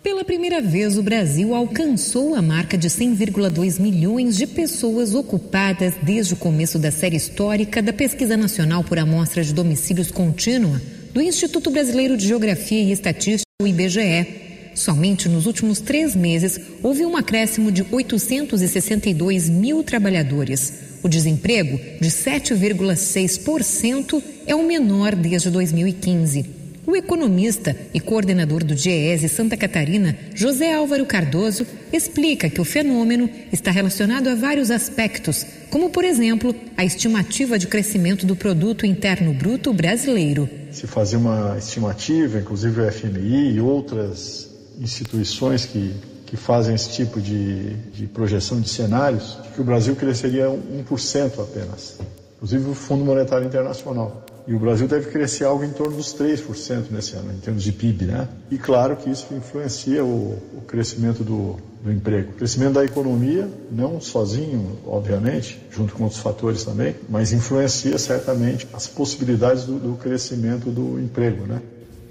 Pela 0.02 0.24
primeira 0.24 0.62
vez, 0.62 0.96
o 0.96 1.02
Brasil 1.02 1.54
alcançou 1.54 2.34
a 2.34 2.40
marca 2.40 2.78
de 2.78 2.88
100,2 2.88 3.78
milhões 3.78 4.36
de 4.36 4.46
pessoas 4.46 5.14
ocupadas 5.14 5.94
desde 6.02 6.34
o 6.34 6.36
começo 6.36 6.78
da 6.78 6.90
série 6.90 7.16
histórica 7.16 7.82
da 7.82 7.92
Pesquisa 7.92 8.36
Nacional 8.36 8.82
por 8.82 8.98
Amostra 8.98 9.44
de 9.44 9.52
Domicílios 9.52 10.10
Contínua 10.10 10.80
do 11.12 11.20
Instituto 11.20 11.70
Brasileiro 11.70 12.16
de 12.16 12.26
Geografia 12.26 12.80
e 12.80 12.92
Estatística, 12.92 13.44
o 13.60 13.66
IBGE. 13.66 14.72
Somente 14.74 15.28
nos 15.28 15.46
últimos 15.46 15.80
três 15.80 16.14
meses 16.14 16.60
houve 16.82 17.04
um 17.04 17.16
acréscimo 17.16 17.70
de 17.72 17.84
862 17.90 19.48
mil 19.50 19.82
trabalhadores. 19.82 20.87
O 21.02 21.08
desemprego, 21.08 21.78
de 22.00 22.08
7,6%, 22.08 24.22
é 24.46 24.54
o 24.54 24.66
menor 24.66 25.14
desde 25.14 25.50
2015. 25.50 26.58
O 26.88 26.96
economista 26.96 27.76
e 27.92 28.00
coordenador 28.00 28.64
do 28.64 28.74
DIEESE 28.74 29.28
Santa 29.28 29.58
Catarina, 29.58 30.16
José 30.34 30.72
Álvaro 30.72 31.04
Cardoso, 31.04 31.66
explica 31.92 32.48
que 32.48 32.62
o 32.62 32.64
fenômeno 32.64 33.28
está 33.52 33.70
relacionado 33.70 34.28
a 34.28 34.34
vários 34.34 34.70
aspectos, 34.70 35.44
como, 35.68 35.90
por 35.90 36.02
exemplo, 36.02 36.54
a 36.78 36.86
estimativa 36.86 37.58
de 37.58 37.66
crescimento 37.66 38.24
do 38.24 38.34
produto 38.34 38.86
interno 38.86 39.34
bruto 39.34 39.70
brasileiro. 39.70 40.48
Se 40.72 40.86
fazia 40.86 41.18
uma 41.18 41.58
estimativa, 41.58 42.38
inclusive 42.38 42.80
o 42.80 42.90
FMI 42.90 43.52
e 43.52 43.60
outras 43.60 44.48
instituições 44.80 45.66
que 45.66 45.92
que 46.28 46.36
fazem 46.36 46.74
esse 46.74 46.90
tipo 46.90 47.22
de, 47.22 47.70
de 47.90 48.06
projeção 48.06 48.60
de 48.60 48.68
cenários, 48.68 49.38
de 49.42 49.48
que 49.48 49.60
o 49.62 49.64
Brasil 49.64 49.96
cresceria 49.96 50.46
1% 50.46 51.42
apenas, 51.42 51.98
inclusive 52.36 52.68
o 52.68 52.74
Fundo 52.74 53.02
Monetário 53.02 53.46
Internacional. 53.46 54.26
E 54.46 54.54
o 54.54 54.58
Brasil 54.58 54.86
deve 54.86 55.10
crescer 55.10 55.44
algo 55.44 55.64
em 55.64 55.70
torno 55.70 55.96
dos 55.96 56.14
3% 56.14 56.90
nesse 56.90 57.14
ano, 57.16 57.32
em 57.32 57.38
termos 57.38 57.62
de 57.62 57.72
PIB, 57.72 58.06
né? 58.06 58.28
E 58.50 58.58
claro 58.58 58.96
que 58.96 59.10
isso 59.10 59.26
influencia 59.34 60.04
o, 60.04 60.38
o 60.56 60.60
crescimento 60.66 61.24
do, 61.24 61.56
do 61.82 61.90
emprego. 61.90 62.32
O 62.32 62.34
crescimento 62.34 62.74
da 62.74 62.84
economia, 62.84 63.48
não 63.70 63.98
sozinho, 63.98 64.78
obviamente, 64.86 65.60
junto 65.70 65.94
com 65.94 66.04
outros 66.04 66.20
fatores 66.20 66.62
também, 66.62 66.94
mas 67.08 67.32
influencia 67.32 67.96
certamente 67.98 68.68
as 68.72 68.86
possibilidades 68.86 69.64
do, 69.64 69.78
do 69.78 69.96
crescimento 69.96 70.70
do 70.70 70.98
emprego, 71.00 71.46
né? 71.46 71.60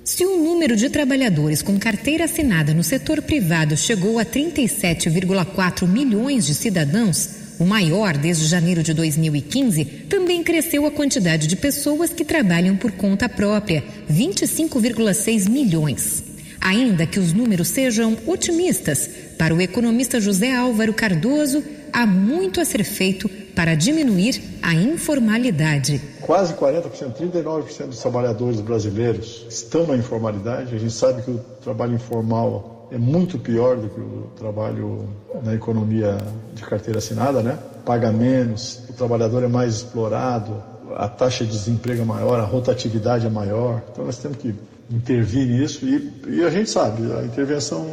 Se 0.08 0.26
o 0.26 0.38
número 0.42 0.78
de 0.78 0.90
trabalhadores 0.90 1.62
com 1.62 1.78
carteira 1.78 2.24
assinada 2.24 2.74
no 2.74 2.82
setor 2.82 3.22
privado 3.22 3.76
chegou 3.76 4.18
a 4.20 4.24
37,4 4.24 5.86
milhões 5.86 6.46
de 6.46 6.56
cidadãos, 6.56 7.30
o 7.60 7.66
maior 7.66 8.16
desde 8.16 8.46
janeiro 8.46 8.82
de 8.82 8.94
2015, 8.94 9.84
também 10.08 10.42
cresceu 10.44 10.86
a 10.86 10.92
quantidade 10.92 11.46
de 11.46 11.58
pessoas 11.58 12.12
que 12.12 12.24
trabalham 12.24 12.78
por 12.78 12.94
conta 12.94 13.28
própria, 13.28 13.84
25,6 14.10 15.50
milhões. 15.50 16.24
Ainda 16.62 17.06
que 17.06 17.20
os 17.20 17.34
números 17.34 17.68
sejam 17.68 18.18
otimistas, 18.26 19.10
para 19.38 19.54
o 19.54 19.60
economista 19.60 20.22
José 20.22 20.56
Álvaro 20.56 20.94
Cardoso, 20.94 21.62
há 21.92 22.08
muito 22.08 22.62
a 22.62 22.66
ser 22.66 22.86
feito 22.86 23.30
para 23.58 23.74
diminuir 23.74 24.60
a 24.62 24.76
informalidade. 24.76 26.00
Quase 26.22 26.54
40%, 26.54 27.14
39% 27.14 27.88
dos 27.88 28.00
trabalhadores 28.00 28.62
brasileiros 28.62 29.48
estão 29.50 29.88
na 29.88 29.98
informalidade. 29.98 30.76
A 30.76 30.78
gente 30.78 30.94
sabe 30.94 31.24
que 31.24 31.32
o 31.32 31.40
trabalho 31.64 31.96
informal 31.96 32.88
é 32.92 33.00
muito 33.00 33.40
pior 33.40 33.78
do 33.78 33.90
que 33.90 34.00
o 34.00 34.30
trabalho 34.38 35.10
na 35.44 35.56
economia 35.56 36.20
de 36.54 36.62
carteira 36.62 37.00
assinada, 37.00 37.42
né? 37.42 37.58
Paga 37.84 38.12
menos, 38.12 38.84
o 38.92 38.94
trabalhador 38.94 39.44
é 39.44 39.48
mais 39.48 39.78
explorado, 39.78 40.64
a 40.96 41.10
taxa 41.10 41.44
de 41.44 41.50
desemprego 41.50 42.04
é 42.04 42.06
maior, 42.06 42.40
a 42.40 42.44
rotatividade 42.44 43.26
é 43.26 43.30
maior. 43.30 43.82
Então 43.92 44.06
nós 44.06 44.20
temos 44.20 44.38
que 44.38 44.54
intervir 44.90 45.46
nisso 45.46 45.86
e, 45.86 46.10
e, 46.38 46.44
a 46.44 46.50
gente 46.50 46.70
sabe, 46.70 47.04
a 47.12 47.26
intervenção 47.26 47.86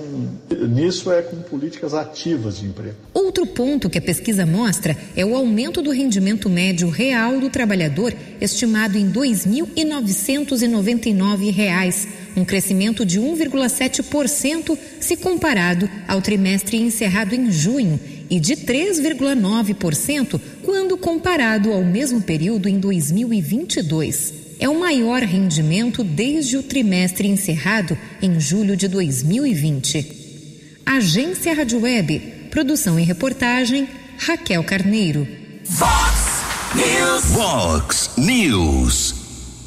nisso 0.68 1.10
é 1.12 1.22
com 1.22 1.42
políticas 1.42 1.92
ativas 1.92 2.58
de 2.58 2.66
emprego. 2.66 2.94
Outro 3.12 3.44
ponto 3.46 3.90
que 3.90 3.98
a 3.98 4.02
pesquisa 4.02 4.46
mostra 4.46 4.96
é 5.16 5.24
o 5.24 5.34
aumento 5.34 5.82
do 5.82 5.90
rendimento 5.90 6.48
médio 6.48 6.88
real 6.88 7.40
do 7.40 7.50
trabalhador, 7.50 8.14
estimado 8.40 8.96
em 8.96 9.08
R$ 9.08 9.12
2.999, 9.12 12.06
um 12.36 12.44
crescimento 12.44 13.04
de 13.04 13.20
1,7% 13.20 14.78
se 15.00 15.16
comparado 15.16 15.90
ao 16.06 16.22
trimestre 16.22 16.76
encerrado 16.76 17.34
em 17.34 17.50
junho 17.50 17.98
e 18.30 18.38
de 18.38 18.54
3,9% 18.56 20.40
quando 20.62 20.96
comparado 20.96 21.72
ao 21.72 21.82
mesmo 21.84 22.22
período 22.22 22.68
em 22.68 22.78
2022 22.78 24.43
é 24.64 24.68
o 24.68 24.80
maior 24.80 25.20
rendimento 25.20 26.02
desde 26.02 26.56
o 26.56 26.62
trimestre 26.62 27.28
encerrado 27.28 27.98
em 28.22 28.40
julho 28.40 28.74
de 28.74 28.88
2020. 28.88 30.80
Agência 30.86 31.54
Rádio 31.54 31.82
Web, 31.82 32.18
produção 32.50 32.98
e 32.98 33.02
reportagem, 33.02 33.86
Raquel 34.18 34.64
Carneiro. 34.64 35.28
Vox 35.66 36.42
News. 36.74 37.24
Vox 37.26 38.10
News. 38.16 39.14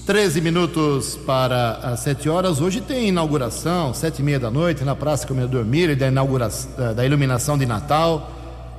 13 0.07 0.41
minutos 0.41 1.15
para 1.27 1.73
as 1.73 1.99
7 1.99 2.27
horas. 2.27 2.59
Hoje 2.59 2.81
tem 2.81 3.09
inauguração, 3.09 3.93
sete 3.93 4.19
e 4.19 4.23
meia 4.23 4.39
da 4.39 4.49
noite, 4.49 4.83
na 4.83 4.95
Praça 4.95 5.27
Comedor 5.27 5.63
Mira, 5.63 5.95
da, 5.95 6.07
inauguração, 6.07 6.95
da 6.95 7.05
iluminação 7.05 7.55
de 7.55 7.67
Natal, 7.67 8.31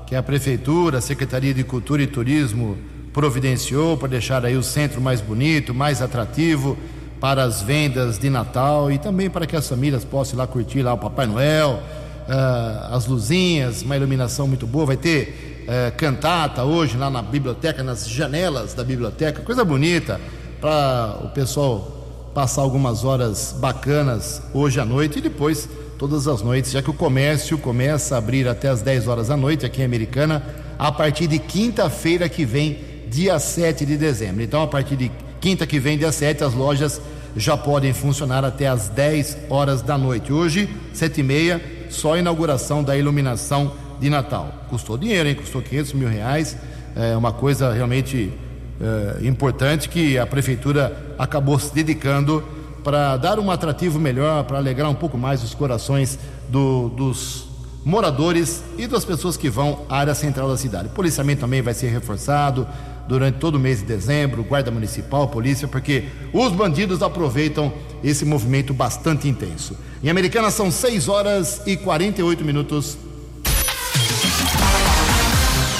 que 0.04 0.16
é 0.16 0.18
a 0.18 0.22
Prefeitura, 0.22 0.98
a 0.98 1.00
Secretaria 1.00 1.54
de 1.54 1.62
Cultura 1.62 2.02
e 2.02 2.08
Turismo 2.08 2.76
providenciou 3.18 3.96
para 3.96 4.06
deixar 4.06 4.44
aí 4.44 4.56
o 4.56 4.62
centro 4.62 5.00
mais 5.00 5.20
bonito, 5.20 5.74
mais 5.74 6.00
atrativo 6.00 6.78
para 7.20 7.42
as 7.42 7.60
vendas 7.60 8.16
de 8.16 8.30
Natal 8.30 8.92
e 8.92 8.96
também 8.96 9.28
para 9.28 9.44
que 9.44 9.56
as 9.56 9.68
famílias 9.68 10.04
possam 10.04 10.36
ir 10.36 10.38
lá 10.38 10.46
curtir 10.46 10.82
lá 10.82 10.94
o 10.94 10.98
Papai 10.98 11.26
Noel, 11.26 11.82
uh, 12.28 12.94
as 12.94 13.06
luzinhas, 13.06 13.82
uma 13.82 13.96
iluminação 13.96 14.46
muito 14.46 14.68
boa. 14.68 14.86
Vai 14.86 14.96
ter 14.96 15.66
uh, 15.66 15.96
cantata 15.96 16.62
hoje 16.62 16.96
lá 16.96 17.10
na 17.10 17.20
biblioteca, 17.20 17.82
nas 17.82 18.08
janelas 18.08 18.72
da 18.72 18.84
biblioteca, 18.84 19.42
coisa 19.42 19.64
bonita 19.64 20.20
para 20.60 21.18
o 21.24 21.28
pessoal 21.30 22.30
passar 22.32 22.62
algumas 22.62 23.04
horas 23.04 23.52
bacanas 23.58 24.40
hoje 24.54 24.78
à 24.78 24.84
noite 24.84 25.18
e 25.18 25.22
depois 25.22 25.68
todas 25.98 26.28
as 26.28 26.40
noites, 26.40 26.70
já 26.70 26.80
que 26.80 26.90
o 26.90 26.94
comércio 26.94 27.58
começa 27.58 28.14
a 28.14 28.18
abrir 28.18 28.46
até 28.46 28.68
as 28.68 28.80
10 28.80 29.08
horas 29.08 29.26
da 29.26 29.36
noite 29.36 29.66
aqui 29.66 29.82
em 29.82 29.84
Americana, 29.84 30.40
a 30.78 30.92
partir 30.92 31.26
de 31.26 31.40
quinta-feira 31.40 32.28
que 32.28 32.44
vem 32.44 32.86
dia 33.10 33.38
7 33.38 33.84
de 33.84 33.96
dezembro. 33.96 34.42
Então, 34.42 34.62
a 34.62 34.66
partir 34.66 34.96
de 34.96 35.10
quinta 35.40 35.66
que 35.66 35.78
vem, 35.78 35.98
dia 35.98 36.12
7, 36.12 36.44
as 36.44 36.54
lojas 36.54 37.00
já 37.36 37.56
podem 37.56 37.92
funcionar 37.92 38.44
até 38.44 38.66
as 38.66 38.88
10 38.88 39.38
horas 39.50 39.82
da 39.82 39.96
noite. 39.96 40.32
Hoje, 40.32 40.68
7 40.92 41.20
e 41.20 41.22
meia, 41.22 41.62
só 41.90 42.14
a 42.14 42.18
inauguração 42.18 42.82
da 42.82 42.96
iluminação 42.96 43.72
de 44.00 44.10
Natal. 44.10 44.52
Custou 44.68 44.96
dinheiro, 44.96 45.28
hein? 45.28 45.34
Custou 45.34 45.62
500 45.62 45.92
mil 45.92 46.08
reais. 46.08 46.56
É 46.96 47.16
uma 47.16 47.32
coisa 47.32 47.72
realmente 47.72 48.32
é, 48.80 49.26
importante 49.26 49.88
que 49.88 50.18
a 50.18 50.26
prefeitura 50.26 51.14
acabou 51.18 51.58
se 51.58 51.74
dedicando 51.74 52.42
para 52.82 53.16
dar 53.16 53.38
um 53.38 53.50
atrativo 53.50 53.98
melhor, 53.98 54.44
para 54.44 54.58
alegrar 54.58 54.90
um 54.90 54.94
pouco 54.94 55.18
mais 55.18 55.42
os 55.42 55.54
corações 55.54 56.18
do, 56.48 56.88
dos 56.90 57.48
moradores 57.84 58.62
e 58.76 58.86
das 58.86 59.04
pessoas 59.04 59.36
que 59.36 59.50
vão 59.50 59.80
à 59.88 59.98
área 59.98 60.14
central 60.14 60.48
da 60.48 60.56
cidade. 60.56 60.88
O 60.88 60.90
policiamento 60.90 61.40
também 61.40 61.62
vai 61.62 61.74
ser 61.74 61.88
reforçado, 61.88 62.66
durante 63.08 63.38
todo 63.38 63.54
o 63.54 63.58
mês 63.58 63.80
de 63.80 63.86
dezembro, 63.86 64.44
Guarda 64.44 64.70
Municipal, 64.70 65.28
Polícia, 65.28 65.66
porque 65.66 66.04
os 66.32 66.52
bandidos 66.52 67.02
aproveitam 67.02 67.72
esse 68.04 68.24
movimento 68.24 68.74
bastante 68.74 69.26
intenso. 69.26 69.76
Em 70.04 70.10
Americana 70.10 70.50
são 70.50 70.70
6 70.70 71.08
horas 71.08 71.62
e 71.66 71.76
48 71.76 72.44
minutos. 72.44 72.98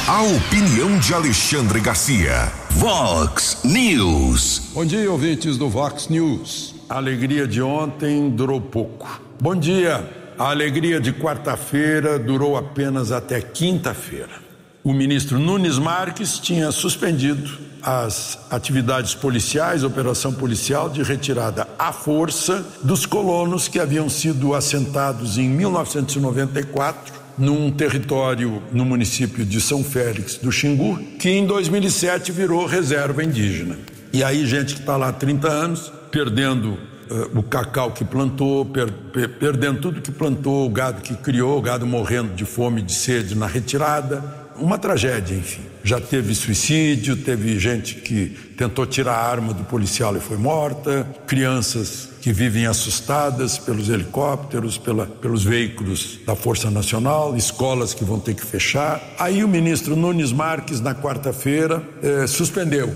A 0.09 0.23
opinião 0.23 0.99
de 0.99 1.12
Alexandre 1.12 1.81
Garcia. 1.81 2.51
Vox 2.71 3.61
News. 3.62 4.71
Bom 4.73 4.87
dia, 4.87 5.11
ouvintes 5.12 5.59
do 5.59 5.69
Vox 5.69 6.09
News. 6.09 6.75
A 6.88 6.97
alegria 6.97 7.47
de 7.47 7.61
ontem 7.61 8.31
durou 8.31 8.59
pouco. 8.59 9.21
Bom 9.38 9.55
dia. 9.55 10.17
A 10.38 10.51
alegria 10.51 10.99
de 10.99 11.12
quarta-feira 11.12 12.19
durou 12.19 12.57
apenas 12.57 13.12
até 13.12 13.41
quinta-feira 13.43 14.48
o 14.85 14.93
ministro 14.93 15.38
Nunes 15.38 15.79
Marques 15.79 16.38
tinha 16.38 16.71
suspendido 16.71 17.69
as 17.83 18.38
atividades 18.51 19.14
policiais, 19.14 19.85
operação 19.85 20.33
policial 20.33 20.91
de 20.91 21.03
retirada 21.03 21.67
à 21.79 21.93
força 21.93 22.64
dos 22.83 23.07
colonos 23.07 23.69
que 23.69 23.79
haviam 23.79 24.09
sido 24.09 24.55
assentados 24.55 25.38
em 25.38 25.49
1994 25.49 27.19
num 27.38 27.71
território 27.71 28.61
no 28.73 28.85
município 28.85 29.45
de 29.45 29.61
São 29.61 29.85
Félix 29.85 30.37
do 30.37 30.51
Xingu, 30.51 30.99
que 31.19 31.31
em 31.31 31.47
2007 31.47 32.33
virou 32.33 32.67
reserva 32.67 33.23
indígena. 33.23 33.79
E 34.12 34.25
aí, 34.25 34.45
gente 34.45 34.75
que 34.75 34.81
está 34.81 34.97
lá 34.97 35.09
há 35.09 35.12
30 35.12 35.49
anos, 35.49 35.93
perdendo 36.11 36.71
uh, 37.11 37.38
o 37.38 37.43
cacau 37.43 37.93
que 37.93 38.05
plantou, 38.05 38.64
per, 38.64 38.91
per, 38.91 39.29
perdendo 39.29 39.81
tudo 39.81 40.01
que 40.01 40.11
plantou, 40.11 40.67
o 40.67 40.71
gado 40.71 41.01
que 41.01 41.14
criou, 41.14 41.59
o 41.59 41.62
gado 41.62 41.87
morrendo 41.87 42.35
de 42.35 42.45
fome 42.45 42.83
de 42.83 42.93
sede 42.93 43.37
na 43.37 43.47
retirada, 43.47 44.38
uma 44.61 44.79
tragédia, 44.79 45.37
enfim. 45.37 45.62
Já 45.83 46.01
teve 46.01 46.35
suicídio, 46.35 47.16
teve 47.16 47.59
gente 47.59 47.97
que 47.97 48.27
tentou 48.57 48.87
tirar 48.87 49.14
a 49.14 49.31
arma 49.31 49.55
do 49.55 49.64
policial 49.64 50.16
e 50.16 50.21
foi 50.21 50.37
morta, 50.37 51.07
crianças 51.27 52.11
que 52.21 52.33
vivem 52.33 52.66
assustadas 52.66 53.59
pelos 53.59 53.88
helicópteros, 53.88 54.77
pela, 54.77 55.07
pelos 55.07 55.44
veículos 55.44 56.18
da 56.27 56.35
Força 56.35 56.71
Nacional, 56.71 57.37
escolas 57.37 57.94
que 57.94 58.05
vão 58.05 58.18
ter 58.18 58.35
que 58.35 58.44
fechar. 58.44 59.01
Aí 59.18 59.42
o 59.42 59.49
ministro 59.49 59.97
Nunes 59.97 60.33
Marques, 60.33 60.81
na 60.81 60.94
quarta-feira, 60.94 61.83
eh, 62.03 62.27
suspendeu 62.27 62.94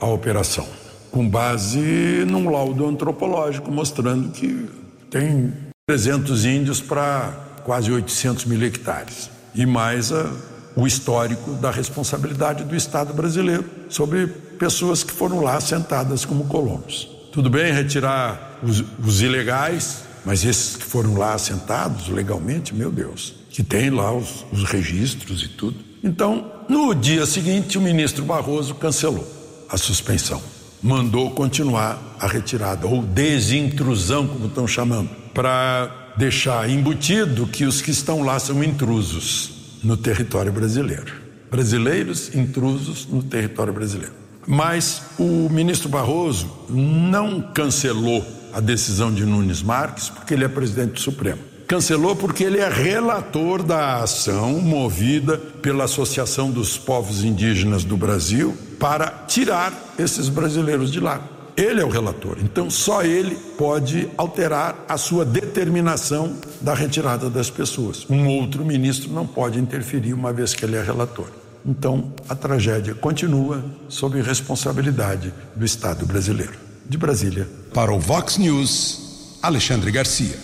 a 0.00 0.06
operação, 0.06 0.66
com 1.10 1.28
base 1.28 2.24
num 2.26 2.48
laudo 2.48 2.86
antropológico 2.86 3.70
mostrando 3.70 4.30
que 4.30 4.66
tem 5.10 5.52
300 5.86 6.44
índios 6.44 6.80
para 6.80 7.32
quase 7.64 7.90
800 7.90 8.44
mil 8.46 8.62
hectares. 8.64 9.28
E 9.54 9.66
mais 9.66 10.12
a 10.12 10.30
o 10.76 10.86
histórico 10.86 11.52
da 11.52 11.70
responsabilidade 11.70 12.64
do 12.64 12.76
Estado 12.76 13.12
brasileiro 13.12 13.64
sobre 13.88 14.26
pessoas 14.26 15.02
que 15.02 15.12
foram 15.12 15.40
lá 15.40 15.60
sentadas 15.60 16.24
como 16.24 16.44
colonos. 16.44 17.08
Tudo 17.32 17.48
bem 17.48 17.72
retirar 17.72 18.58
os, 18.62 18.84
os 19.04 19.22
ilegais, 19.22 20.04
mas 20.24 20.44
esses 20.44 20.76
que 20.76 20.84
foram 20.84 21.16
lá 21.16 21.34
assentados 21.34 22.08
legalmente, 22.08 22.74
meu 22.74 22.90
Deus, 22.90 23.34
que 23.50 23.62
tem 23.62 23.90
lá 23.90 24.12
os, 24.12 24.44
os 24.52 24.64
registros 24.64 25.42
e 25.42 25.48
tudo. 25.48 25.76
Então, 26.02 26.50
no 26.68 26.94
dia 26.94 27.26
seguinte, 27.26 27.78
o 27.78 27.80
ministro 27.80 28.24
Barroso 28.24 28.74
cancelou 28.74 29.26
a 29.68 29.76
suspensão, 29.76 30.42
mandou 30.82 31.30
continuar 31.30 32.16
a 32.18 32.26
retirada, 32.26 32.86
ou 32.86 33.02
desintrusão, 33.02 34.26
como 34.26 34.46
estão 34.46 34.66
chamando, 34.66 35.10
para 35.32 36.12
deixar 36.16 36.68
embutido 36.68 37.46
que 37.46 37.64
os 37.64 37.80
que 37.80 37.90
estão 37.90 38.22
lá 38.22 38.38
são 38.38 38.62
intrusos 38.64 39.59
no 39.82 39.96
território 39.96 40.52
brasileiro. 40.52 41.12
Brasileiros 41.50 42.34
intrusos 42.34 43.06
no 43.06 43.22
território 43.22 43.72
brasileiro. 43.72 44.12
Mas 44.46 45.02
o 45.18 45.48
ministro 45.50 45.88
Barroso 45.88 46.50
não 46.68 47.40
cancelou 47.40 48.24
a 48.52 48.60
decisão 48.60 49.12
de 49.12 49.24
Nunes 49.24 49.62
Marques 49.62 50.08
porque 50.08 50.34
ele 50.34 50.44
é 50.44 50.48
presidente 50.48 50.92
do 50.92 51.00
Supremo. 51.00 51.38
Cancelou 51.66 52.16
porque 52.16 52.42
ele 52.42 52.58
é 52.58 52.68
relator 52.68 53.62
da 53.62 54.02
ação 54.02 54.60
movida 54.60 55.38
pela 55.38 55.84
Associação 55.84 56.50
dos 56.50 56.76
Povos 56.76 57.22
Indígenas 57.22 57.84
do 57.84 57.96
Brasil 57.96 58.56
para 58.78 59.06
tirar 59.28 59.94
esses 59.96 60.28
brasileiros 60.28 60.90
de 60.90 60.98
lá. 60.98 61.22
Ele 61.60 61.78
é 61.78 61.84
o 61.84 61.90
relator, 61.90 62.38
então 62.42 62.70
só 62.70 63.02
ele 63.02 63.36
pode 63.58 64.08
alterar 64.16 64.82
a 64.88 64.96
sua 64.96 65.26
determinação 65.26 66.34
da 66.58 66.72
retirada 66.72 67.28
das 67.28 67.50
pessoas. 67.50 68.06
Um 68.08 68.26
outro 68.28 68.64
ministro 68.64 69.12
não 69.12 69.26
pode 69.26 69.58
interferir, 69.58 70.14
uma 70.14 70.32
vez 70.32 70.54
que 70.54 70.64
ele 70.64 70.76
é 70.76 70.82
relator. 70.82 71.26
Então, 71.66 72.14
a 72.26 72.34
tragédia 72.34 72.94
continua 72.94 73.62
sob 73.90 74.22
responsabilidade 74.22 75.34
do 75.54 75.62
Estado 75.62 76.06
brasileiro. 76.06 76.54
De 76.88 76.96
Brasília. 76.96 77.46
Para 77.74 77.92
o 77.92 78.00
Vox 78.00 78.38
News, 78.38 79.36
Alexandre 79.42 79.90
Garcia. 79.90 80.38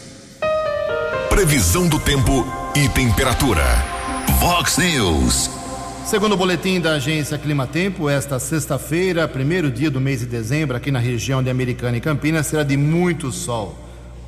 Previsão 1.31 1.88
do 1.88 1.98
tempo 1.98 2.46
e 2.74 2.90
temperatura. 2.90 3.64
Vox 4.38 4.76
News. 4.76 5.48
Segundo 6.07 6.35
o 6.35 6.37
boletim 6.37 6.81
da 6.81 6.92
agência 6.92 7.37
Clima 7.37 7.66
Tempo, 7.66 8.09
esta 8.09 8.38
sexta-feira, 8.38 9.27
primeiro 9.27 9.73
dia 9.73 9.90
do 9.90 10.01
mês 10.01 10.21
de 10.21 10.27
dezembro, 10.27 10.77
aqui 10.77 10.92
na 10.92 11.01
região 11.01 11.42
de 11.42 11.51
Americana 11.51 11.97
e 11.97 12.01
Campinas, 12.01 12.47
será 12.47 12.62
de 12.62 12.77
muito 12.77 13.33
sol. 13.33 13.77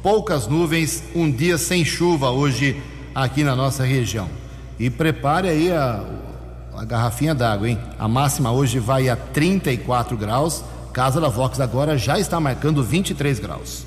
Poucas 0.03 0.49
nuvens, 0.49 1.05
um 1.15 1.31
dia 1.31 1.57
sem 1.57 1.85
chuva 1.85 2.31
hoje 2.31 2.83
aqui 3.15 3.45
na 3.45 3.55
nossa 3.55 3.85
região. 3.85 4.29
E 4.77 4.91
prepare 4.91 5.49
aí 5.49 5.71
a, 5.71 6.05
a 6.77 6.85
garrafinha 6.85 7.33
d'água, 7.33 7.71
hein? 7.71 7.79
A 7.97 8.09
máxima 8.09 8.51
hoje 8.51 8.81
vai 8.81 9.09
a 9.09 9.15
34 9.15 10.17
graus. 10.17 10.65
Casa 10.93 11.21
da 11.21 11.29
Vox 11.29 11.61
agora 11.61 11.97
já 11.97 12.19
está 12.19 12.41
marcando 12.41 12.83
23 12.83 13.39
graus. 13.39 13.87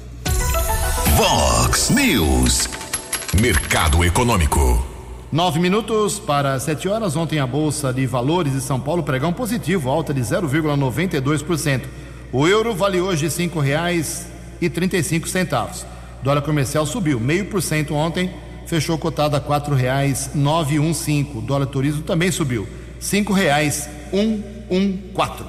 Vox 1.17 1.89
News. 1.89 2.69
Mercado 3.41 4.01
Econômico. 4.01 4.90
Nove 5.31 5.61
minutos 5.61 6.19
para 6.19 6.59
sete 6.59 6.89
horas. 6.89 7.15
Ontem 7.15 7.39
a 7.39 7.47
Bolsa 7.47 7.93
de 7.93 8.05
Valores 8.05 8.51
de 8.51 8.59
São 8.59 8.77
Paulo 8.77 9.01
pregão 9.01 9.31
positivo, 9.31 9.89
alta 9.89 10.13
de 10.13 10.19
0,92%. 10.19 11.83
O 12.33 12.45
euro 12.47 12.75
vale 12.75 12.99
hoje 12.99 13.29
cinco 15.03 15.29
centavos. 15.29 15.85
Dólar 16.21 16.41
comercial 16.41 16.85
subiu 16.85 17.17
meio 17.17 17.45
por 17.45 17.61
cento 17.61 17.93
ontem, 17.95 18.29
fechou 18.67 18.97
cotado 18.97 19.37
a 19.37 19.39
um 20.81 20.93
cinco. 20.93 21.39
Dólar 21.39 21.67
turismo 21.67 22.01
também 22.03 22.29
subiu 22.29 22.67
um 24.69 24.97
quatro. 25.13 25.45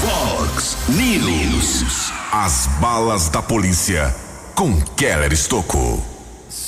Vox 0.00 0.76
News. 0.90 2.12
As 2.30 2.66
balas 2.80 3.30
da 3.30 3.40
polícia 3.40 4.14
com 4.54 4.78
Keller 4.94 5.32
Estocou. 5.32 6.11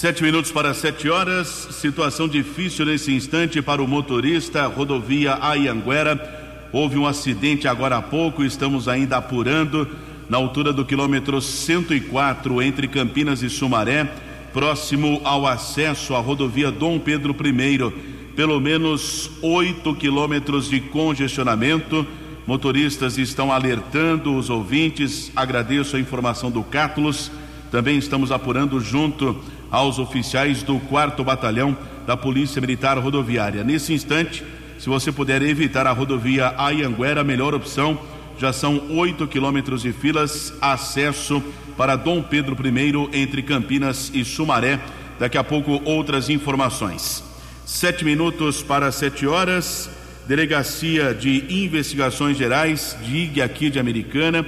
Sete 0.05 0.23
minutos 0.23 0.53
para 0.53 0.75
sete 0.75 1.09
horas. 1.09 1.49
Situação 1.71 2.29
difícil 2.29 2.85
nesse 2.85 3.11
instante 3.11 3.63
para 3.63 3.83
o 3.83 3.89
motorista. 3.89 4.67
Rodovia 4.67 5.39
Ayanguera. 5.41 6.69
Houve 6.71 6.99
um 6.99 7.07
acidente 7.07 7.67
agora 7.67 7.97
há 7.97 8.03
pouco. 8.03 8.45
Estamos 8.45 8.87
ainda 8.87 9.17
apurando 9.17 9.89
na 10.29 10.37
altura 10.37 10.75
do 10.75 10.85
quilômetro 10.85 11.41
104 11.41 12.61
entre 12.61 12.87
Campinas 12.87 13.43
e 13.43 13.49
Sumaré, 13.49 14.07
próximo 14.53 15.23
ao 15.25 15.47
acesso 15.47 16.15
à 16.15 16.19
rodovia 16.19 16.71
Dom 16.71 16.99
Pedro 16.99 17.35
I. 17.43 18.35
Pelo 18.37 18.61
menos 18.61 19.31
oito 19.41 19.95
quilômetros 19.95 20.69
de 20.69 20.83
congestionamento. 20.83 22.07
Motoristas 22.47 23.17
estão 23.17 23.51
alertando 23.51 24.37
os 24.37 24.51
ouvintes. 24.51 25.33
Agradeço 25.35 25.97
a 25.97 25.99
informação 25.99 26.51
do 26.51 26.63
Cátulos. 26.63 27.31
Também 27.71 27.97
estamos 27.97 28.31
apurando 28.31 28.79
junto 28.79 29.43
aos 29.75 29.99
oficiais 29.99 30.63
do 30.63 30.79
4 30.79 31.25
Batalhão 31.25 31.77
da 32.07 32.17
Polícia 32.17 32.61
Militar 32.61 32.97
Rodoviária. 32.97 33.65
Nesse 33.65 33.93
instante, 33.93 34.45
se 34.79 34.89
você 34.89 35.11
puder 35.11 35.43
evitar 35.43 35.85
a 35.85 35.91
rodovia 35.91 36.55
Ayanguera, 36.57 37.23
a 37.23 37.25
melhor 37.25 37.55
opção. 37.55 37.99
Já 38.39 38.53
são 38.53 38.81
oito 38.91 39.27
quilômetros 39.27 39.83
de 39.83 39.93
filas, 39.93 40.55
acesso 40.61 41.43
para 41.77 41.97
Dom 41.97 42.23
Pedro 42.23 42.57
I 42.65 43.19
entre 43.21 43.43
Campinas 43.43 44.13
e 44.15 44.25
Sumaré. 44.25 44.79
Daqui 45.19 45.37
a 45.37 45.43
pouco 45.43 45.83
outras 45.85 46.31
informações. 46.31 47.25
Sete 47.67 48.05
minutos 48.05 48.63
para 48.63 48.93
sete 48.93 49.27
horas. 49.27 49.91
Delegacia 50.29 51.13
de 51.13 51.47
Investigações 51.51 52.37
Gerais, 52.37 52.97
DIG 53.03 53.43
aqui 53.43 53.69
de 53.69 53.81
Americana, 53.81 54.47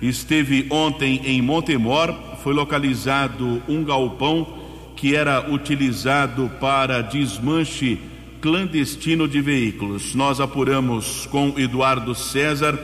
esteve 0.00 0.68
ontem 0.70 1.20
em 1.24 1.42
Montemor. 1.42 2.14
Foi 2.44 2.54
localizado 2.54 3.60
um 3.68 3.82
galpão 3.82 4.57
que 4.98 5.14
era 5.14 5.48
utilizado 5.48 6.50
para 6.60 7.00
desmanche 7.02 8.00
clandestino 8.40 9.28
de 9.28 9.40
veículos. 9.40 10.12
Nós 10.12 10.40
apuramos 10.40 11.24
com 11.26 11.54
Eduardo 11.56 12.16
César, 12.16 12.76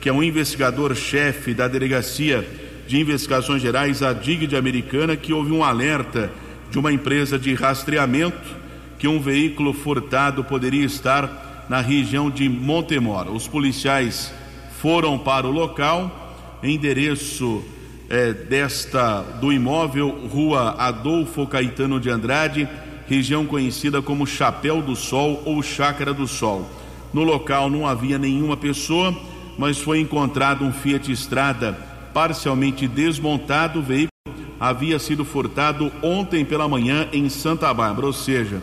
que 0.00 0.08
é 0.08 0.12
um 0.12 0.22
investigador-chefe 0.22 1.52
da 1.52 1.68
Delegacia 1.68 2.48
de 2.88 2.98
Investigações 2.98 3.60
Gerais, 3.60 4.02
a 4.02 4.14
DIG 4.14 4.46
de 4.46 4.56
Americana, 4.56 5.16
que 5.16 5.34
houve 5.34 5.52
um 5.52 5.62
alerta 5.62 6.32
de 6.70 6.78
uma 6.78 6.90
empresa 6.90 7.38
de 7.38 7.52
rastreamento 7.52 8.56
que 8.98 9.06
um 9.06 9.20
veículo 9.20 9.74
furtado 9.74 10.42
poderia 10.42 10.86
estar 10.86 11.66
na 11.68 11.82
região 11.82 12.30
de 12.30 12.48
Montemor. 12.48 13.30
Os 13.30 13.46
policiais 13.46 14.32
foram 14.80 15.18
para 15.18 15.46
o 15.46 15.50
local, 15.50 16.58
endereço 16.62 17.62
é, 18.10 18.32
desta 18.32 19.22
do 19.40 19.52
imóvel, 19.52 20.28
Rua 20.28 20.74
Adolfo 20.76 21.46
Caetano 21.46 22.00
de 22.00 22.10
Andrade, 22.10 22.68
região 23.06 23.46
conhecida 23.46 24.02
como 24.02 24.26
Chapéu 24.26 24.82
do 24.82 24.96
Sol 24.96 25.40
ou 25.46 25.62
Chácara 25.62 26.12
do 26.12 26.26
Sol. 26.26 26.68
No 27.14 27.22
local 27.22 27.70
não 27.70 27.86
havia 27.86 28.18
nenhuma 28.18 28.56
pessoa, 28.56 29.16
mas 29.56 29.78
foi 29.78 30.00
encontrado 30.00 30.64
um 30.64 30.72
Fiat 30.72 31.10
Estrada 31.10 31.72
parcialmente 32.12 32.88
desmontado. 32.88 33.78
O 33.78 33.82
veículo 33.82 34.10
havia 34.58 34.98
sido 34.98 35.24
furtado 35.24 35.92
ontem 36.02 36.44
pela 36.44 36.68
manhã 36.68 37.08
em 37.12 37.28
Santa 37.28 37.72
Bárbara, 37.72 38.06
ou 38.06 38.12
seja, 38.12 38.60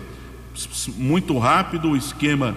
muito 0.97 1.37
rápido 1.37 1.91
o 1.91 1.97
esquema 1.97 2.55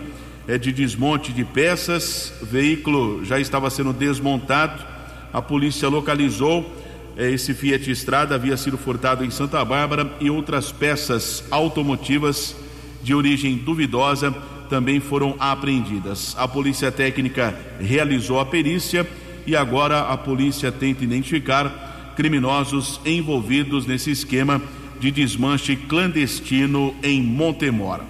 é 0.48 0.58
de 0.58 0.72
desmonte 0.72 1.32
de 1.32 1.44
peças. 1.44 2.32
Veículo 2.42 3.24
já 3.24 3.38
estava 3.38 3.70
sendo 3.70 3.92
desmontado. 3.92 4.99
A 5.32 5.40
polícia 5.40 5.88
localizou 5.88 6.70
é, 7.16 7.30
esse 7.30 7.54
Fiat 7.54 7.90
Estrada 7.90 8.34
havia 8.34 8.56
sido 8.56 8.78
furtado 8.78 9.24
em 9.24 9.30
Santa 9.30 9.64
Bárbara 9.64 10.10
e 10.20 10.30
outras 10.30 10.72
peças 10.72 11.44
automotivas 11.50 12.56
de 13.02 13.14
origem 13.14 13.56
duvidosa 13.56 14.34
também 14.68 15.00
foram 15.00 15.34
apreendidas. 15.38 16.34
A 16.38 16.46
polícia 16.46 16.92
técnica 16.92 17.58
realizou 17.80 18.38
a 18.38 18.46
perícia 18.46 19.06
e 19.46 19.56
agora 19.56 20.00
a 20.02 20.16
polícia 20.16 20.70
tenta 20.70 21.02
identificar 21.02 22.12
criminosos 22.16 23.00
envolvidos 23.04 23.86
nesse 23.86 24.10
esquema 24.10 24.62
de 25.00 25.10
desmanche 25.10 25.74
clandestino 25.74 26.94
em 27.02 27.22
Montemor. 27.22 28.00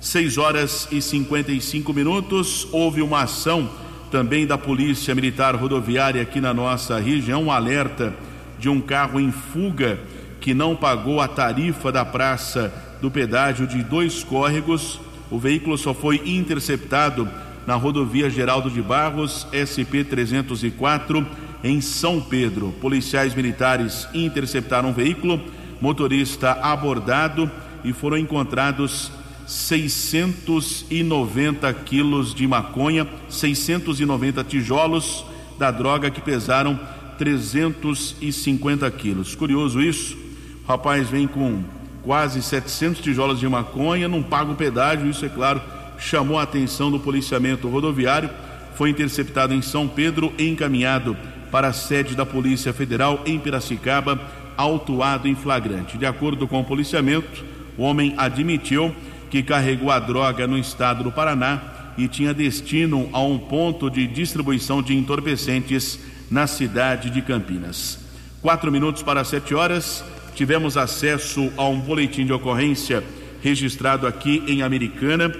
6 0.00 0.38
horas 0.38 0.88
e 0.90 1.00
55 1.00 1.92
minutos. 1.92 2.66
Houve 2.72 3.02
uma 3.02 3.22
ação 3.22 3.70
também 4.10 4.46
da 4.46 4.58
Polícia 4.58 5.14
Militar 5.14 5.54
Rodoviária 5.54 6.20
aqui 6.20 6.40
na 6.40 6.52
nossa 6.52 6.98
região, 6.98 7.44
um 7.44 7.52
alerta 7.52 8.12
de 8.58 8.68
um 8.68 8.80
carro 8.80 9.20
em 9.20 9.30
fuga 9.30 9.98
que 10.40 10.52
não 10.52 10.74
pagou 10.74 11.20
a 11.20 11.28
tarifa 11.28 11.92
da 11.92 12.04
praça 12.04 12.72
do 13.00 13.10
pedágio 13.10 13.66
de 13.66 13.82
dois 13.82 14.24
córregos. 14.24 15.00
O 15.30 15.38
veículo 15.38 15.78
só 15.78 15.94
foi 15.94 16.20
interceptado 16.24 17.28
na 17.66 17.74
rodovia 17.74 18.28
Geraldo 18.28 18.68
de 18.68 18.82
Barros, 18.82 19.46
SP 19.54 20.02
304, 20.02 21.26
em 21.62 21.80
São 21.80 22.20
Pedro. 22.20 22.74
Policiais 22.80 23.34
militares 23.34 24.08
interceptaram 24.12 24.90
o 24.90 24.94
veículo, 24.94 25.40
motorista 25.80 26.52
abordado 26.52 27.50
e 27.84 27.92
foram 27.92 28.16
encontrados 28.18 29.12
690 29.50 31.74
quilos 31.74 32.32
de 32.32 32.46
maconha, 32.46 33.04
690 33.28 34.44
tijolos 34.44 35.24
da 35.58 35.72
droga 35.72 36.08
que 36.08 36.20
pesaram 36.20 36.78
350 37.18 38.88
quilos. 38.92 39.34
Curioso 39.34 39.82
isso, 39.82 40.16
o 40.64 40.68
rapaz 40.68 41.10
vem 41.10 41.26
com 41.26 41.64
quase 42.04 42.40
700 42.40 43.00
tijolos 43.00 43.40
de 43.40 43.48
maconha, 43.48 44.06
não 44.06 44.22
paga 44.22 44.52
o 44.52 44.54
pedágio, 44.54 45.10
isso 45.10 45.26
é 45.26 45.28
claro, 45.28 45.60
chamou 45.98 46.38
a 46.38 46.44
atenção 46.44 46.88
do 46.88 47.00
policiamento 47.00 47.68
rodoviário, 47.68 48.30
foi 48.76 48.90
interceptado 48.90 49.52
em 49.52 49.60
São 49.60 49.88
Pedro 49.88 50.32
e 50.38 50.48
encaminhado 50.48 51.16
para 51.50 51.66
a 51.66 51.72
sede 51.72 52.14
da 52.14 52.24
Polícia 52.24 52.72
Federal 52.72 53.20
em 53.26 53.36
Piracicaba, 53.36 54.16
autuado 54.56 55.26
em 55.26 55.34
flagrante. 55.34 55.98
De 55.98 56.06
acordo 56.06 56.46
com 56.46 56.60
o 56.60 56.64
policiamento, 56.64 57.44
o 57.76 57.82
homem 57.82 58.14
admitiu 58.16 58.94
que 59.30 59.42
carregou 59.42 59.90
a 59.90 59.98
droga 59.98 60.46
no 60.46 60.58
estado 60.58 61.04
do 61.04 61.12
Paraná 61.12 61.62
e 61.96 62.08
tinha 62.08 62.34
destino 62.34 63.08
a 63.12 63.20
um 63.20 63.38
ponto 63.38 63.88
de 63.88 64.06
distribuição 64.06 64.82
de 64.82 64.94
entorpecentes 64.94 65.98
na 66.30 66.46
cidade 66.46 67.10
de 67.10 67.22
Campinas. 67.22 67.98
Quatro 68.42 68.72
minutos 68.72 69.02
para 69.02 69.24
sete 69.24 69.54
horas, 69.54 70.04
tivemos 70.34 70.76
acesso 70.76 71.52
a 71.56 71.66
um 71.68 71.78
boletim 71.78 72.24
de 72.24 72.32
ocorrência 72.32 73.04
registrado 73.42 74.06
aqui 74.06 74.42
em 74.46 74.62
Americana. 74.62 75.34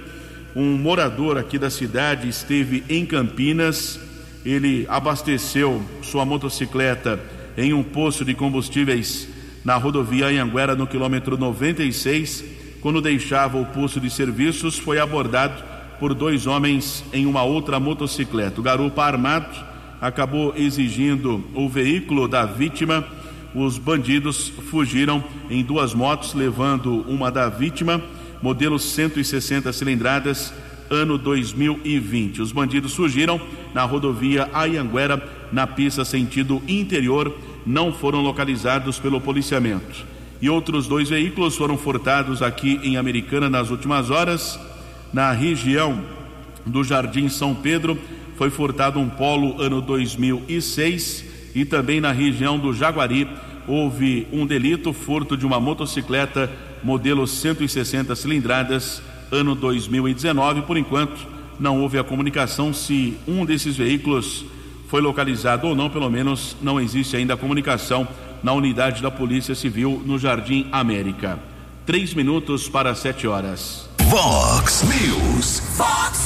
Um 0.55 0.77
morador 0.77 1.37
aqui 1.37 1.57
da 1.57 1.69
cidade 1.69 2.27
esteve 2.27 2.83
em 2.89 3.05
Campinas. 3.05 3.99
Ele 4.45 4.85
abasteceu 4.89 5.81
sua 6.01 6.25
motocicleta 6.25 7.19
em 7.57 7.73
um 7.73 7.83
posto 7.83 8.25
de 8.25 8.33
combustíveis 8.33 9.27
na 9.63 9.75
rodovia 9.75 10.27
Anhanguera, 10.27 10.75
no 10.75 10.87
quilômetro 10.87 11.37
96. 11.37 12.50
Quando 12.81 13.01
deixava 13.01 13.59
o 13.59 13.65
posto 13.65 13.99
de 13.99 14.09
serviços, 14.09 14.77
foi 14.77 14.99
abordado 14.99 15.63
por 15.99 16.13
dois 16.13 16.47
homens 16.47 17.03
em 17.13 17.25
uma 17.25 17.43
outra 17.43 17.79
motocicleta. 17.79 18.59
O 18.59 18.63
garupa 18.63 19.03
armado 19.03 19.55
acabou 20.01 20.53
exigindo 20.57 21.43
o 21.53 21.69
veículo 21.69 22.27
da 22.27 22.45
vítima. 22.45 23.05
Os 23.53 23.77
bandidos 23.77 24.51
fugiram 24.69 25.23
em 25.49 25.63
duas 25.63 25.93
motos, 25.93 26.33
levando 26.33 27.05
uma 27.07 27.29
da 27.29 27.47
vítima 27.49 28.01
modelo 28.41 28.79
160 28.79 29.71
cilindradas, 29.71 30.53
ano 30.89 31.17
2020. 31.17 32.41
Os 32.41 32.51
bandidos 32.51 32.93
surgiram 32.93 33.39
na 33.73 33.83
rodovia 33.83 34.49
Ayanguera, 34.51 35.23
na 35.51 35.67
pista 35.67 36.03
sentido 36.03 36.61
interior, 36.67 37.37
não 37.65 37.93
foram 37.93 38.21
localizados 38.21 38.99
pelo 38.99 39.21
policiamento. 39.21 40.10
E 40.41 40.49
outros 40.49 40.87
dois 40.87 41.07
veículos 41.07 41.55
foram 41.55 41.77
furtados 41.77 42.41
aqui 42.41 42.79
em 42.81 42.97
Americana 42.97 43.47
nas 43.47 43.69
últimas 43.69 44.09
horas. 44.09 44.59
Na 45.13 45.31
região 45.31 46.01
do 46.65 46.83
Jardim 46.83 47.29
São 47.29 47.53
Pedro, 47.53 47.97
foi 48.37 48.49
furtado 48.49 48.99
um 48.99 49.07
Polo 49.07 49.61
ano 49.61 49.81
2006 49.81 51.25
e 51.53 51.63
também 51.63 52.01
na 52.01 52.11
região 52.11 52.57
do 52.57 52.73
Jaguari 52.73 53.27
houve 53.67 54.27
um 54.33 54.47
delito, 54.47 54.91
furto 54.93 55.37
de 55.37 55.45
uma 55.45 55.59
motocicleta 55.59 56.49
modelo 56.83 57.27
160 57.27 58.15
cilindradas, 58.15 58.99
ano 59.31 59.53
2019. 59.53 60.63
Por 60.63 60.75
enquanto, 60.75 61.27
não 61.59 61.81
houve 61.81 61.99
a 61.99 62.03
comunicação 62.03 62.73
se 62.73 63.15
um 63.27 63.45
desses 63.45 63.77
veículos 63.77 64.43
foi 64.87 65.01
localizado 65.01 65.67
ou 65.67 65.75
não, 65.75 65.89
pelo 65.89 66.09
menos 66.09 66.57
não 66.63 66.81
existe 66.81 67.15
ainda 67.15 67.35
a 67.35 67.37
comunicação 67.37 68.07
na 68.43 68.53
unidade 68.53 69.01
da 69.01 69.11
Polícia 69.11 69.55
Civil 69.55 70.01
no 70.05 70.17
Jardim 70.17 70.67
América. 70.71 71.39
Três 71.85 72.13
minutos 72.13 72.69
para 72.69 72.95
sete 72.95 73.27
horas. 73.27 73.89
Vox 74.03 74.83
News. 74.83 75.59
Fox 75.75 76.19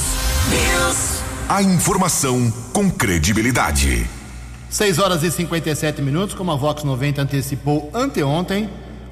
News. 0.50 1.22
A 1.48 1.62
informação 1.62 2.52
com 2.72 2.90
credibilidade. 2.90 4.06
6 4.68 4.98
horas 4.98 5.22
e 5.22 5.30
57 5.30 6.02
minutos, 6.02 6.34
como 6.34 6.50
a 6.50 6.56
Vox 6.56 6.82
90 6.82 7.22
antecipou 7.22 7.88
anteontem, 7.94 8.68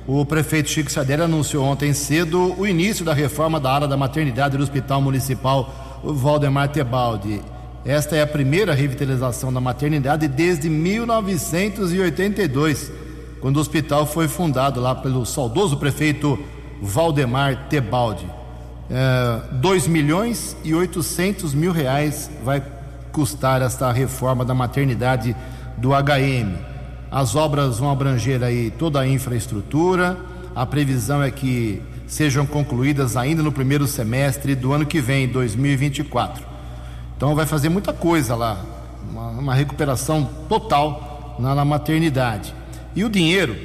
o 0.06 0.26
prefeito 0.26 0.68
Chico 0.68 0.90
Sadelli 0.90 1.22
anunciou 1.22 1.64
ontem 1.64 1.94
cedo 1.94 2.54
o 2.58 2.66
início 2.66 3.04
da 3.04 3.14
reforma 3.14 3.60
da 3.60 3.72
área 3.72 3.88
da 3.88 3.96
maternidade 3.96 4.56
do 4.56 4.62
Hospital 4.62 5.00
Municipal 5.00 6.00
Valdemar 6.02 6.68
Tebaldi. 6.68 7.40
Esta 7.84 8.16
é 8.16 8.22
a 8.22 8.26
primeira 8.26 8.72
revitalização 8.72 9.52
da 9.52 9.60
maternidade 9.60 10.26
desde 10.26 10.70
1982, 10.70 12.90
quando 13.42 13.58
o 13.58 13.60
hospital 13.60 14.06
foi 14.06 14.26
fundado 14.26 14.80
lá 14.80 14.94
pelo 14.94 15.26
saudoso 15.26 15.76
prefeito 15.76 16.38
Valdemar 16.80 17.68
Tebaldi. 17.68 18.26
É, 18.90 19.54
2 19.56 19.86
milhões 19.86 20.56
e 20.64 20.74
800 20.74 21.52
mil 21.52 21.72
reais 21.72 22.30
vai 22.42 22.62
custar 23.12 23.60
esta 23.60 23.92
reforma 23.92 24.46
da 24.46 24.54
maternidade 24.54 25.36
do 25.76 25.90
HM. 25.90 26.56
As 27.10 27.36
obras 27.36 27.80
vão 27.80 27.90
abranger 27.90 28.42
aí 28.42 28.70
toda 28.70 29.00
a 29.00 29.06
infraestrutura. 29.06 30.16
A 30.56 30.64
previsão 30.64 31.22
é 31.22 31.30
que 31.30 31.82
sejam 32.06 32.46
concluídas 32.46 33.14
ainda 33.14 33.42
no 33.42 33.52
primeiro 33.52 33.86
semestre 33.86 34.54
do 34.54 34.72
ano 34.72 34.86
que 34.86 35.02
vem, 35.02 35.28
2024. 35.28 36.53
Então 37.16 37.34
vai 37.34 37.46
fazer 37.46 37.68
muita 37.68 37.92
coisa 37.92 38.34
lá, 38.34 38.58
uma, 39.10 39.28
uma 39.28 39.54
recuperação 39.54 40.28
total 40.48 41.36
na, 41.38 41.54
na, 41.54 41.64
maternidade. 41.64 42.54
E 42.94 43.04
o 43.04 43.08
dinheiro, 43.08 43.56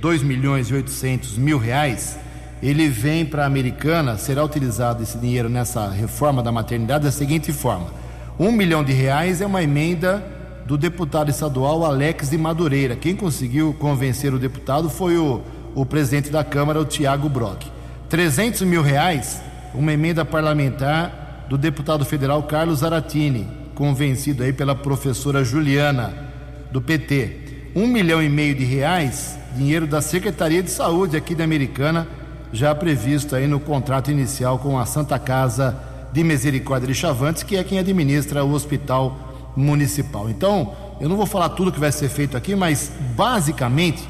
2 0.00 0.22
milhões 0.22 0.68
e 0.68 0.74
800 0.74 1.36
mil 1.36 1.58
reais, 1.58 2.18
ele 2.62 2.88
vem 2.88 3.24
para 3.24 3.42
a 3.42 3.46
Americana, 3.46 4.16
será 4.16 4.42
utilizado 4.42 5.02
esse 5.02 5.18
dinheiro 5.18 5.48
nessa 5.48 5.88
reforma 5.88 6.42
da 6.42 6.50
maternidade 6.50 7.04
da 7.04 7.12
seguinte 7.12 7.52
forma: 7.52 7.86
um 8.38 8.50
milhão 8.50 8.82
de 8.82 8.92
reais 8.92 9.40
é 9.40 9.46
uma 9.46 9.62
emenda 9.62 10.24
do 10.64 10.78
deputado 10.78 11.30
estadual 11.30 11.84
Alex 11.84 12.30
de 12.30 12.38
Madureira. 12.38 12.96
Quem 12.96 13.14
conseguiu 13.14 13.74
convencer 13.74 14.32
o 14.32 14.38
deputado 14.38 14.88
foi 14.88 15.18
o, 15.18 15.42
o 15.74 15.84
presidente 15.84 16.30
da 16.30 16.42
Câmara, 16.42 16.80
o 16.80 16.84
Tiago 16.86 17.28
Brock. 17.28 17.66
300 18.08 18.62
mil 18.62 18.82
reais, 18.82 19.40
uma 19.74 19.92
emenda 19.92 20.24
parlamentar 20.24 21.23
do 21.48 21.58
deputado 21.58 22.04
federal 22.04 22.42
Carlos 22.42 22.82
Aratini, 22.82 23.46
convencido 23.74 24.42
aí 24.42 24.52
pela 24.52 24.74
professora 24.74 25.44
Juliana, 25.44 26.14
do 26.70 26.80
PT. 26.80 27.70
Um 27.74 27.86
milhão 27.86 28.22
e 28.22 28.28
meio 28.28 28.54
de 28.54 28.64
reais, 28.64 29.36
dinheiro 29.56 29.86
da 29.86 30.00
Secretaria 30.00 30.62
de 30.62 30.70
Saúde 30.70 31.16
aqui 31.16 31.34
da 31.34 31.44
Americana, 31.44 32.06
já 32.52 32.74
previsto 32.74 33.34
aí 33.34 33.46
no 33.46 33.58
contrato 33.58 34.10
inicial 34.10 34.58
com 34.58 34.78
a 34.78 34.86
Santa 34.86 35.18
Casa 35.18 35.76
de 36.12 36.22
Misericórdia 36.22 36.86
de 36.86 36.94
Chavantes, 36.94 37.42
que 37.42 37.56
é 37.56 37.64
quem 37.64 37.78
administra 37.78 38.44
o 38.44 38.52
hospital 38.52 39.52
municipal. 39.56 40.30
Então, 40.30 40.72
eu 41.00 41.08
não 41.08 41.16
vou 41.16 41.26
falar 41.26 41.50
tudo 41.50 41.72
que 41.72 41.80
vai 41.80 41.90
ser 41.90 42.08
feito 42.08 42.36
aqui, 42.36 42.54
mas 42.54 42.92
basicamente 43.16 44.08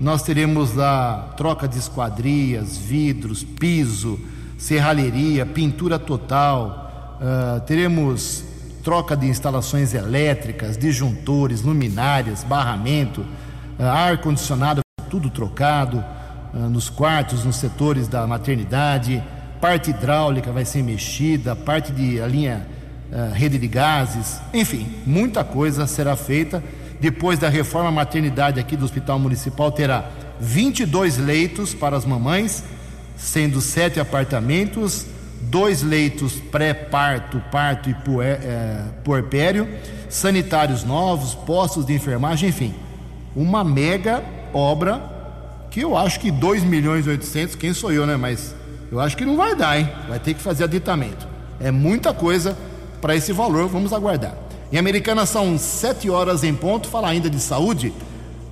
nós 0.00 0.22
teremos 0.22 0.74
lá 0.74 1.34
troca 1.36 1.66
de 1.66 1.78
esquadrias, 1.78 2.76
vidros, 2.76 3.42
piso, 3.42 4.18
serralheria, 4.56 5.44
pintura 5.44 5.98
total, 5.98 7.18
uh, 7.20 7.60
teremos 7.60 8.44
troca 8.82 9.16
de 9.16 9.26
instalações 9.26 9.94
elétricas, 9.94 10.78
disjuntores, 10.78 11.62
luminárias, 11.62 12.42
barramento, 12.42 13.20
uh, 13.78 13.82
ar-condicionado, 13.82 14.80
tudo 15.10 15.28
trocado 15.28 16.02
uh, 16.54 16.58
nos 16.70 16.88
quartos, 16.88 17.44
nos 17.44 17.56
setores 17.56 18.08
da 18.08 18.26
maternidade, 18.26 19.22
parte 19.60 19.90
hidráulica 19.90 20.52
vai 20.52 20.64
ser 20.64 20.82
mexida, 20.82 21.54
parte 21.54 21.92
de 21.92 22.20
a 22.20 22.26
linha 22.26 22.66
rede 23.32 23.56
de 23.56 23.68
gases, 23.68 24.40
enfim, 24.52 24.84
muita 25.06 25.44
coisa 25.44 25.86
será 25.86 26.16
feita. 26.16 26.62
Depois 27.00 27.38
da 27.38 27.48
reforma 27.48 27.90
maternidade 27.90 28.58
aqui 28.58 28.76
do 28.76 28.84
Hospital 28.84 29.20
Municipal, 29.20 29.70
terá 29.70 30.10
22 30.40 31.16
leitos 31.18 31.72
para 31.72 31.96
as 31.96 32.04
mamães, 32.04 32.64
sendo 33.16 33.60
sete 33.60 33.98
apartamentos, 33.98 35.06
dois 35.40 35.82
leitos 35.82 36.34
pré-parto, 36.34 37.42
parto 37.50 37.88
e 37.88 37.94
puer, 37.94 38.40
é, 38.42 38.82
puerpério, 39.04 39.68
sanitários 40.08 40.84
novos, 40.84 41.34
postos 41.34 41.86
de 41.86 41.94
enfermagem, 41.94 42.48
enfim, 42.48 42.74
uma 43.34 43.64
mega 43.64 44.22
obra 44.52 45.14
que 45.70 45.80
eu 45.80 45.96
acho 45.96 46.20
que 46.20 46.30
2 46.30 46.64
milhões 46.64 47.06
e 47.06 47.10
800, 47.10 47.54
quem 47.54 47.74
sou 47.74 47.92
eu, 47.92 48.06
né? 48.06 48.16
Mas 48.16 48.54
eu 48.90 48.98
acho 48.98 49.16
que 49.16 49.26
não 49.26 49.36
vai 49.36 49.54
dar, 49.54 49.78
hein? 49.78 49.88
Vai 50.08 50.18
ter 50.18 50.32
que 50.32 50.40
fazer 50.40 50.64
aditamento. 50.64 51.28
É 51.60 51.70
muita 51.70 52.14
coisa 52.14 52.56
para 53.00 53.14
esse 53.14 53.32
valor, 53.32 53.68
vamos 53.68 53.92
aguardar. 53.92 54.34
Em 54.72 54.78
Americana 54.78 55.26
são 55.26 55.58
sete 55.58 56.08
horas 56.08 56.42
em 56.42 56.54
ponto, 56.54 56.88
fala 56.88 57.08
ainda 57.08 57.28
de 57.28 57.38
saúde. 57.38 57.92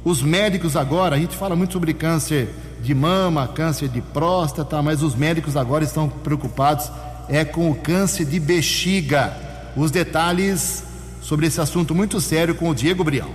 Os 0.05 0.23
médicos 0.23 0.77
agora, 0.77 1.17
a 1.17 1.19
gente 1.19 1.35
fala 1.35 1.57
muito 1.57 1.73
sobre 1.73 1.95
câncer 1.95 2.49
de 2.85 2.95
mama, 2.95 3.49
câncer 3.49 3.89
de 3.89 4.01
próstata, 4.01 4.81
mas 4.83 5.03
os 5.03 5.15
médicos 5.15 5.57
agora 5.57 5.83
estão 5.83 6.09
preocupados 6.09 6.91
é 7.29 7.45
com 7.45 7.71
o 7.71 7.75
câncer 7.75 8.25
de 8.25 8.39
bexiga. 8.39 9.35
Os 9.77 9.91
detalhes 9.91 10.85
sobre 11.23 11.47
esse 11.47 11.61
assunto 11.61 11.95
muito 11.95 12.21
sério 12.21 12.55
com 12.55 12.69
o 12.69 12.75
Diego 12.75 13.03
Brião. 13.03 13.31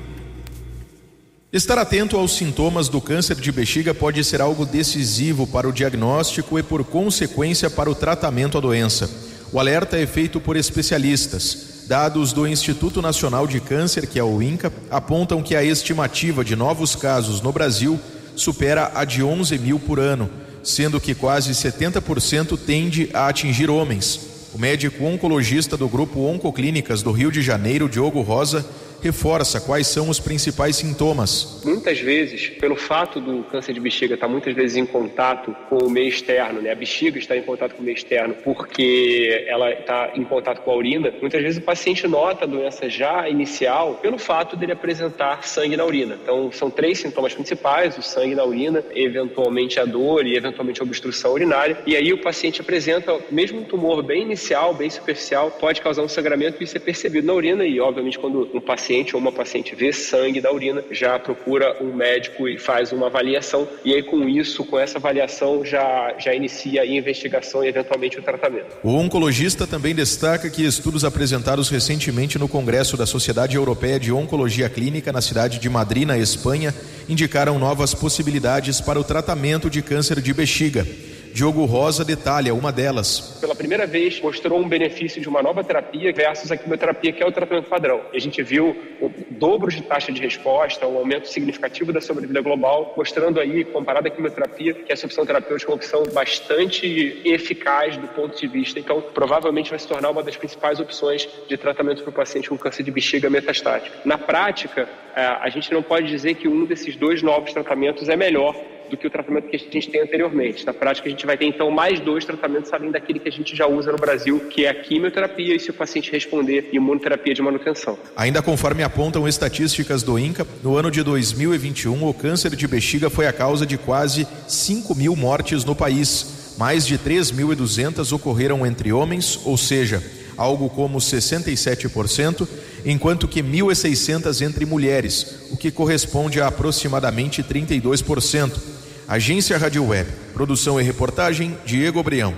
Estar 1.51 1.79
atento 1.79 2.15
aos 2.15 2.33
sintomas 2.33 2.87
do 2.87 3.01
câncer 3.01 3.35
de 3.35 3.51
bexiga 3.51 3.93
pode 3.93 4.23
ser 4.23 4.39
algo 4.39 4.65
decisivo 4.65 5.47
para 5.47 5.67
o 5.67 5.73
diagnóstico 5.73 6.59
e, 6.59 6.63
por 6.63 6.83
consequência, 6.83 7.71
para 7.71 7.89
o 7.89 7.95
tratamento 7.95 8.53
da 8.53 8.59
doença. 8.59 9.09
O 9.51 9.59
alerta 9.59 9.97
é 9.97 10.05
feito 10.05 10.39
por 10.39 10.55
especialistas. 10.55 11.85
Dados 11.87 12.31
do 12.31 12.47
Instituto 12.47 13.01
Nacional 13.01 13.47
de 13.47 13.59
Câncer, 13.59 14.05
que 14.05 14.19
é 14.19 14.23
o 14.23 14.43
INCA, 14.43 14.71
apontam 14.91 15.41
que 15.41 15.55
a 15.55 15.63
estimativa 15.63 16.45
de 16.45 16.55
novos 16.55 16.95
casos 16.95 17.41
no 17.41 17.51
Brasil 17.51 17.99
supera 18.39 18.91
a 18.95 19.03
de 19.03 19.21
11 19.21 19.57
mil 19.57 19.79
por 19.79 19.99
ano, 19.99 20.29
sendo 20.63 20.99
que 20.99 21.13
quase 21.13 21.51
70% 21.51 22.57
tende 22.57 23.09
a 23.13 23.27
atingir 23.27 23.69
homens. 23.69 24.47
O 24.53 24.57
médico 24.57 25.03
oncologista 25.03 25.75
do 25.75 25.89
Grupo 25.89 26.21
Oncoclínicas 26.21 27.03
do 27.03 27.11
Rio 27.11 27.31
de 27.31 27.41
Janeiro, 27.41 27.89
Diogo 27.89 28.21
Rosa, 28.21 28.65
reforça 29.01 29.59
quais 29.59 29.87
são 29.87 30.09
os 30.09 30.19
principais 30.19 30.75
sintomas. 30.75 31.61
Muitas 31.63 31.99
vezes, 31.99 32.49
pelo 32.49 32.75
fato 32.75 33.19
do 33.19 33.43
câncer 33.43 33.73
de 33.73 33.79
bexiga 33.79 34.15
estar 34.15 34.27
muitas 34.27 34.53
vezes 34.53 34.77
em 34.77 34.85
contato 34.85 35.55
com 35.69 35.77
o 35.77 35.89
meio 35.89 36.07
externo, 36.07 36.61
né? 36.61 36.71
a 36.71 36.75
bexiga 36.75 37.17
está 37.17 37.35
em 37.35 37.41
contato 37.41 37.75
com 37.75 37.81
o 37.81 37.85
meio 37.85 37.95
externo 37.95 38.35
porque 38.43 39.45
ela 39.47 39.71
está 39.71 40.11
em 40.15 40.23
contato 40.23 40.61
com 40.61 40.71
a 40.71 40.75
urina, 40.75 41.13
muitas 41.21 41.41
vezes 41.41 41.57
o 41.57 41.61
paciente 41.61 42.07
nota 42.07 42.45
a 42.45 42.47
doença 42.47 42.89
já 42.89 43.27
inicial 43.29 43.95
pelo 43.95 44.17
fato 44.17 44.55
dele 44.55 44.73
apresentar 44.73 45.45
sangue 45.47 45.77
na 45.77 45.85
urina. 45.85 46.17
Então, 46.21 46.51
são 46.51 46.69
três 46.69 46.99
sintomas 46.99 47.33
principais: 47.33 47.97
o 47.97 48.01
sangue 48.01 48.35
na 48.35 48.43
urina, 48.43 48.83
eventualmente 48.93 49.79
a 49.79 49.85
dor 49.85 50.25
e 50.25 50.35
eventualmente 50.35 50.81
a 50.81 50.83
obstrução 50.83 51.33
urinária. 51.33 51.77
E 51.85 51.95
aí 51.95 52.11
o 52.13 52.21
paciente 52.21 52.61
apresenta, 52.61 53.17
mesmo 53.31 53.61
um 53.61 53.63
tumor 53.63 54.01
bem 54.03 54.23
inicial, 54.23 54.73
bem 54.73 54.89
superficial, 54.89 55.51
pode 55.51 55.81
causar 55.81 56.01
um 56.01 56.07
sangramento 56.07 56.63
e 56.63 56.67
ser 56.67 56.79
percebido 56.79 57.27
na 57.27 57.33
urina. 57.33 57.65
E, 57.65 57.79
obviamente, 57.79 58.19
quando 58.19 58.49
um 58.53 58.61
paciente 58.61 58.88
paciente 58.89 59.15
ou 59.15 59.21
uma 59.21 59.31
paciente 59.31 59.75
vê 59.75 59.93
sangue 59.93 60.41
da 60.41 60.51
urina, 60.51 60.83
já 60.89 61.19
procura 61.19 61.77
um 61.79 61.93
médico 61.93 62.47
e 62.47 62.57
faz 62.57 62.91
uma 62.91 63.05
avaliação. 63.05 63.67
E 63.85 63.93
aí, 63.93 64.01
com 64.01 64.27
isso, 64.27 64.65
com 64.65 64.79
essa 64.79 64.97
avaliação, 64.97 65.63
já, 65.63 66.15
já 66.17 66.33
inicia 66.33 66.81
a 66.81 66.85
investigação 66.87 67.63
e, 67.63 67.67
eventualmente, 67.67 68.17
o 68.17 68.23
tratamento. 68.23 68.77
O 68.81 68.95
oncologista 68.95 69.67
também 69.67 69.93
destaca 69.93 70.49
que 70.49 70.65
estudos 70.65 71.05
apresentados 71.05 71.69
recentemente 71.69 72.39
no 72.39 72.47
Congresso 72.47 72.97
da 72.97 73.05
Sociedade 73.05 73.55
Europeia 73.55 73.99
de 73.99 74.11
Oncologia 74.11 74.67
Clínica, 74.67 75.11
na 75.11 75.21
cidade 75.21 75.59
de 75.59 75.69
Madrid, 75.69 76.07
na 76.07 76.17
Espanha, 76.17 76.73
indicaram 77.07 77.59
novas 77.59 77.93
possibilidades 77.93 78.81
para 78.81 78.99
o 78.99 79.03
tratamento 79.03 79.69
de 79.69 79.83
câncer 79.83 80.19
de 80.19 80.33
bexiga. 80.33 80.87
Diogo 81.33 81.65
Rosa 81.65 82.03
detalha 82.03 82.53
uma 82.53 82.71
delas. 82.71 83.37
Pela 83.39 83.55
primeira 83.55 83.85
vez, 83.85 84.19
mostrou 84.19 84.59
um 84.59 84.67
benefício 84.67 85.21
de 85.21 85.29
uma 85.29 85.41
nova 85.41 85.63
terapia 85.63 86.11
versus 86.11 86.51
a 86.51 86.57
quimioterapia, 86.57 87.11
que 87.11 87.23
é 87.23 87.25
o 87.25 87.31
tratamento 87.31 87.69
padrão. 87.69 88.01
E 88.11 88.17
a 88.17 88.19
gente 88.19 88.41
viu 88.43 88.75
o 89.01 89.11
dobro 89.31 89.71
de 89.71 89.81
taxa 89.81 90.11
de 90.11 90.21
resposta, 90.21 90.85
um 90.87 90.97
aumento 90.97 91.27
significativo 91.27 91.93
da 91.93 92.01
sobrevida 92.01 92.41
global, 92.41 92.93
mostrando 92.97 93.39
aí, 93.39 93.63
comparado 93.63 94.07
à 94.07 94.11
quimioterapia, 94.11 94.73
que 94.73 94.91
essa 94.91 95.05
opção 95.05 95.25
terapêutica 95.25 95.71
é 95.71 95.73
uma 95.73 95.77
opção 95.77 96.03
bastante 96.13 97.21
eficaz 97.23 97.95
do 97.97 98.07
ponto 98.07 98.37
de 98.39 98.47
vista. 98.47 98.79
Então, 98.79 99.01
provavelmente 99.01 99.69
vai 99.69 99.79
se 99.79 99.87
tornar 99.87 100.09
uma 100.09 100.23
das 100.23 100.35
principais 100.35 100.79
opções 100.79 101.27
de 101.47 101.57
tratamento 101.57 102.01
para 102.01 102.09
o 102.09 102.13
paciente 102.13 102.49
com 102.49 102.57
câncer 102.57 102.83
de 102.83 102.91
bexiga 102.91 103.29
metastático. 103.29 103.95
Na 104.03 104.17
prática, 104.17 104.89
é, 105.15 105.21
a 105.21 105.49
gente 105.49 105.71
não 105.71 105.81
pode 105.81 106.07
dizer 106.07 106.35
que 106.35 106.47
um 106.47 106.65
desses 106.65 106.95
dois 106.95 107.21
novos 107.21 107.53
tratamentos 107.53 108.09
é 108.09 108.15
melhor 108.15 108.55
do 108.89 108.97
que 108.97 109.07
o 109.07 109.09
tratamento 109.09 109.47
que 109.47 109.55
a 109.55 109.59
gente 109.59 109.89
tem 109.89 110.01
anteriormente. 110.01 110.65
Na 110.65 110.73
prática, 110.73 111.07
a 111.07 111.11
gente 111.11 111.25
vai 111.25 111.37
ter 111.37 111.45
então 111.45 111.69
mais 111.71 111.99
dois 111.99 112.25
tratamentos 112.25 112.71
além 112.73 112.91
daquele 112.91 113.19
que 113.19 113.29
a 113.29 113.31
gente 113.31 113.55
já 113.55 113.67
usa 113.67 113.91
no 113.91 113.97
Brasil, 113.97 114.39
que 114.49 114.65
é 114.65 114.69
a 114.69 114.73
quimioterapia 114.73 115.55
e, 115.55 115.59
se 115.59 115.69
o 115.69 115.73
paciente 115.73 116.11
responder, 116.11 116.69
imunoterapia 116.73 117.33
de 117.33 117.41
manutenção. 117.41 117.97
Ainda 118.15 118.41
conforme 118.41 118.83
apontam 118.83 119.27
estatísticas 119.27 120.03
do 120.03 120.17
INCA, 120.17 120.45
no 120.63 120.75
ano 120.75 120.89
de 120.89 121.03
2021, 121.03 122.07
o 122.07 122.13
câncer 122.13 122.55
de 122.55 122.67
bexiga 122.67 123.09
foi 123.09 123.27
a 123.27 123.33
causa 123.33 123.65
de 123.65 123.77
quase 123.77 124.27
5 124.47 124.95
mil 124.95 125.15
mortes 125.15 125.63
no 125.63 125.75
país. 125.75 126.55
Mais 126.57 126.85
de 126.85 126.97
3.200 126.97 128.11
ocorreram 128.11 128.65
entre 128.65 128.91
homens, 128.91 129.39
ou 129.45 129.57
seja, 129.57 130.03
algo 130.39 130.69
como 130.69 130.97
67%, 130.99 132.47
enquanto 132.85 133.27
que 133.27 133.43
1.600 133.43 134.41
entre 134.41 134.65
mulheres, 134.65 135.47
o 135.51 135.57
que 135.57 135.69
corresponde 135.69 136.39
a 136.39 136.47
aproximadamente 136.47 137.43
32%. 137.43 138.78
Agência 139.09 139.57
Rádio 139.57 139.83
Web. 139.87 140.07
Produção 140.35 140.79
e 140.79 140.83
reportagem 140.83 141.57
Diego 141.65 142.03
Brião. 142.03 142.35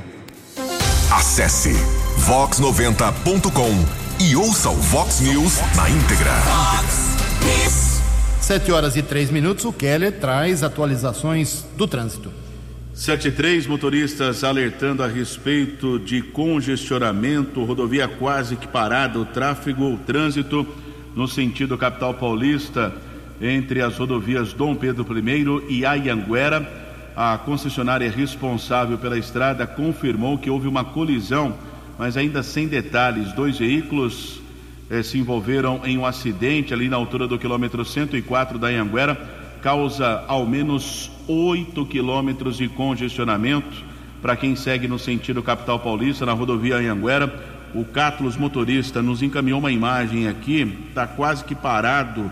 Acesse 1.11 1.73
vox90.com 2.25 4.23
e 4.23 4.37
ouça 4.37 4.69
o 4.69 4.75
Vox 4.75 5.19
News 5.19 5.59
na 5.75 5.89
íntegra. 5.89 6.31
Sete 8.39 8.71
horas 8.71 8.95
e 8.95 9.03
três 9.03 9.29
minutos, 9.29 9.65
o 9.65 9.73
Keller 9.73 10.13
traz 10.13 10.63
atualizações 10.63 11.65
do 11.75 11.85
trânsito. 11.85 12.31
73 12.93 13.67
motoristas 13.67 14.41
alertando 14.41 15.03
a 15.03 15.07
respeito 15.07 15.99
de 15.99 16.21
congestionamento, 16.21 17.65
rodovia 17.65 18.07
quase 18.07 18.55
que 18.55 18.67
parada, 18.67 19.19
o 19.19 19.25
tráfego, 19.25 19.93
o 19.93 19.97
trânsito 19.97 20.65
no 21.13 21.27
sentido 21.27 21.77
capital 21.77 22.13
paulista 22.13 22.93
entre 23.41 23.81
as 23.81 23.97
rodovias 23.97 24.53
Dom 24.53 24.75
Pedro 24.75 25.05
I 25.17 25.65
e 25.69 25.85
Ayanguera. 25.85 26.79
A 27.15 27.37
concessionária 27.37 28.09
responsável 28.09 28.97
pela 28.97 29.17
estrada 29.17 29.65
confirmou 29.65 30.37
que 30.37 30.49
houve 30.49 30.67
uma 30.67 30.85
colisão, 30.85 31.55
mas 31.97 32.15
ainda 32.15 32.43
sem 32.43 32.67
detalhes. 32.67 33.33
Dois 33.33 33.57
veículos 33.57 34.39
eh, 34.89 35.01
se 35.01 35.17
envolveram 35.17 35.81
em 35.83 35.97
um 35.97 36.05
acidente 36.05 36.73
ali 36.73 36.87
na 36.87 36.95
altura 36.95 37.27
do 37.27 37.39
quilômetro 37.39 37.83
104 37.83 38.59
da 38.59 38.67
Anhanguera, 38.67 39.15
causa 39.61 40.23
ao 40.27 40.45
menos 40.45 41.11
8 41.27 41.85
quilômetros 41.87 42.57
de 42.57 42.67
congestionamento 42.69 43.91
para 44.21 44.35
quem 44.35 44.55
segue 44.55 44.87
no 44.87 44.99
sentido 44.99 45.41
capital 45.41 45.79
paulista 45.79 46.25
na 46.25 46.33
rodovia 46.33 46.77
Anhanguera. 46.77 47.51
O 47.73 47.83
Cátulos 47.85 48.37
motorista 48.37 49.01
nos 49.01 49.23
encaminhou 49.23 49.59
uma 49.59 49.71
imagem 49.71 50.27
aqui, 50.27 50.77
está 50.89 51.07
quase 51.07 51.43
que 51.43 51.55
parado 51.55 52.31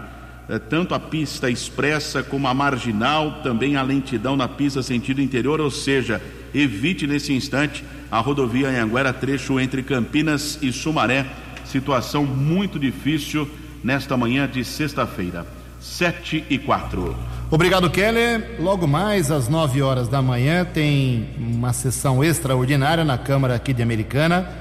tanto 0.58 0.96
a 0.96 1.00
pista 1.00 1.50
expressa 1.50 2.24
como 2.24 2.48
a 2.48 2.54
marginal, 2.54 3.42
também 3.44 3.76
a 3.76 3.84
lentidão 3.84 4.36
na 4.36 4.48
pista 4.48 4.82
sentido 4.82 5.22
interior, 5.22 5.62
ou 5.62 5.70
seja, 5.70 6.20
evite 6.56 7.06
nesse 7.06 7.34
instante 7.34 7.84
a 8.12 8.20
rodovia 8.20 8.70
Anhanguera, 8.70 9.14
trecho 9.14 9.60
entre 9.60 9.84
Campinas 9.84 10.58
e 10.62 10.72
Sumaré. 10.72 11.26
Situação 11.66 12.26
muito 12.26 12.80
difícil 12.80 13.48
nesta 13.84 14.18
manhã 14.18 14.48
de 14.48 14.64
sexta-feira. 14.64 15.46
7 15.80 16.44
e 16.50 16.58
4. 16.58 17.16
Obrigado, 17.52 17.90
Keller. 17.90 18.58
Logo 18.60 18.88
mais 18.88 19.32
às 19.32 19.48
9 19.48 19.82
horas 19.82 20.08
da 20.08 20.22
manhã 20.22 20.66
tem 20.66 21.30
uma 21.38 21.74
sessão 21.74 22.24
extraordinária 22.24 23.06
na 23.06 23.18
Câmara 23.18 23.56
aqui 23.56 23.72
de 23.72 23.84
Americana 23.84 24.59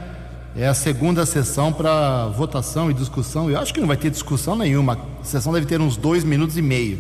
é 0.59 0.67
a 0.67 0.75
segunda 0.75 1.25
sessão 1.25 1.73
para 1.73 2.27
votação 2.27 2.91
e 2.91 2.95
discussão. 2.95 3.49
Eu 3.49 3.61
acho 3.61 3.73
que 3.73 3.79
não 3.79 3.87
vai 3.87 3.97
ter 3.97 4.11
discussão 4.11 4.57
nenhuma. 4.57 4.99
A 5.21 5.25
sessão 5.25 5.53
deve 5.53 5.67
ter 5.67 5.81
uns 5.81 5.97
dois 5.97 6.25
minutos 6.25 6.59
e 6.59 6.63
meio. 6.63 6.99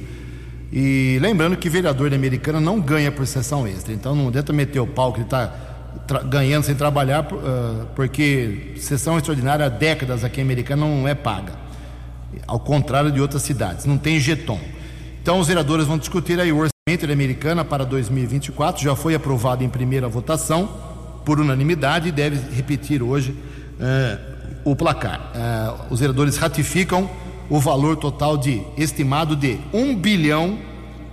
E 0.72 1.18
lembrando 1.20 1.56
que 1.56 1.68
vereador 1.68 2.08
de 2.08 2.14
Americana 2.14 2.60
não 2.60 2.80
ganha 2.80 3.10
por 3.10 3.26
sessão 3.26 3.66
extra. 3.66 3.92
Então 3.92 4.14
não 4.14 4.28
adianta 4.28 4.52
meter 4.52 4.78
o 4.78 4.86
pau 4.86 5.12
que 5.12 5.18
ele 5.18 5.26
está 5.26 5.52
ganhando 6.26 6.62
sem 6.62 6.76
trabalhar, 6.76 7.26
uh, 7.32 7.86
porque 7.96 8.74
sessão 8.76 9.16
extraordinária 9.16 9.66
há 9.66 9.68
décadas 9.68 10.22
aqui 10.22 10.40
em 10.40 10.44
Americana 10.44 10.86
não 10.86 11.08
é 11.08 11.16
paga. 11.16 11.54
Ao 12.46 12.60
contrário 12.60 13.10
de 13.10 13.20
outras 13.20 13.42
cidades. 13.42 13.86
Não 13.86 13.98
tem 13.98 14.20
jeton. 14.20 14.60
Então 15.20 15.40
os 15.40 15.48
vereadores 15.48 15.84
vão 15.84 15.98
discutir 15.98 16.38
aí 16.38 16.52
o 16.52 16.58
orçamento 16.58 17.06
de 17.08 17.12
Americana 17.12 17.64
para 17.64 17.84
2024. 17.84 18.80
Já 18.80 18.94
foi 18.94 19.16
aprovado 19.16 19.64
em 19.64 19.68
primeira 19.68 20.06
votação 20.06 20.87
por 21.28 21.38
unanimidade 21.38 22.08
e 22.08 22.10
deve 22.10 22.40
repetir 22.56 23.02
hoje 23.02 23.36
eh, 23.78 24.18
o 24.64 24.74
placar. 24.74 25.30
Eh, 25.34 25.74
os 25.90 26.00
vereadores 26.00 26.38
ratificam 26.38 27.10
o 27.50 27.60
valor 27.60 27.98
total 27.98 28.38
de 28.38 28.62
estimado 28.78 29.36
de 29.36 29.58
1 29.70 29.94
bilhão 29.94 30.58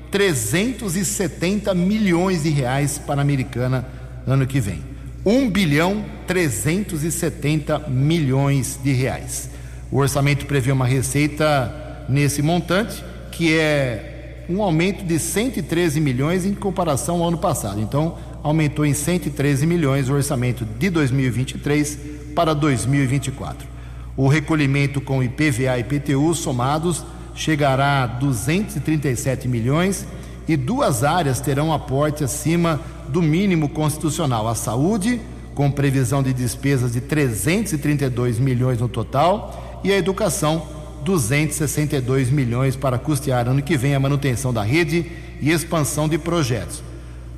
370 0.09 1.75
milhões 1.75 2.43
de 2.43 2.49
reais 2.49 2.97
para 2.97 3.19
a 3.19 3.23
Americana 3.23 3.85
ano 4.25 4.47
que 4.47 4.61
vem. 4.61 4.81
1 5.25 5.49
bilhão 5.49 6.05
370 6.25 7.79
milhões 7.89 8.79
de 8.81 8.93
reais. 8.93 9.49
O 9.91 9.97
orçamento 9.97 10.45
prevê 10.45 10.71
uma 10.71 10.85
receita 10.85 12.05
nesse 12.07 12.41
montante, 12.41 13.03
que 13.33 13.53
é 13.53 14.45
um 14.49 14.63
aumento 14.63 15.03
de 15.03 15.19
113 15.19 15.99
milhões 15.99 16.45
em 16.45 16.53
comparação 16.53 17.21
ao 17.21 17.27
ano 17.27 17.37
passado. 17.37 17.81
Então, 17.81 18.15
aumentou 18.45 18.85
em 18.85 18.93
113 18.93 19.65
milhões 19.65 20.07
o 20.07 20.13
orçamento 20.13 20.63
de 20.63 20.91
2023 20.91 21.97
para 22.35 22.53
2024. 22.53 23.67
O 24.15 24.27
recolhimento 24.27 25.01
com 25.01 25.23
IPVA 25.23 25.75
e 25.75 25.79
IPTU 25.79 26.35
somados 26.35 27.03
chegará 27.33 28.03
a 28.03 28.05
237 28.05 29.47
milhões 29.47 30.05
e 30.47 30.55
duas 30.55 31.03
áreas 31.03 31.39
terão 31.39 31.73
aporte 31.73 32.23
acima 32.23 32.79
do 33.07 33.19
mínimo 33.19 33.67
constitucional: 33.67 34.47
a 34.47 34.53
saúde, 34.53 35.19
com 35.55 35.71
previsão 35.71 36.21
de 36.21 36.31
despesas 36.31 36.93
de 36.93 37.01
332 37.01 38.37
milhões 38.37 38.79
no 38.79 38.87
total, 38.87 39.81
e 39.83 39.91
a 39.91 39.97
educação, 39.97 40.67
262 41.03 42.29
milhões 42.29 42.75
para 42.75 42.99
custear 42.99 43.47
ano 43.47 43.63
que 43.63 43.75
vem 43.75 43.95
a 43.95 43.99
manutenção 43.99 44.53
da 44.53 44.61
rede 44.61 45.11
e 45.41 45.49
expansão 45.49 46.07
de 46.07 46.19
projetos. 46.19 46.83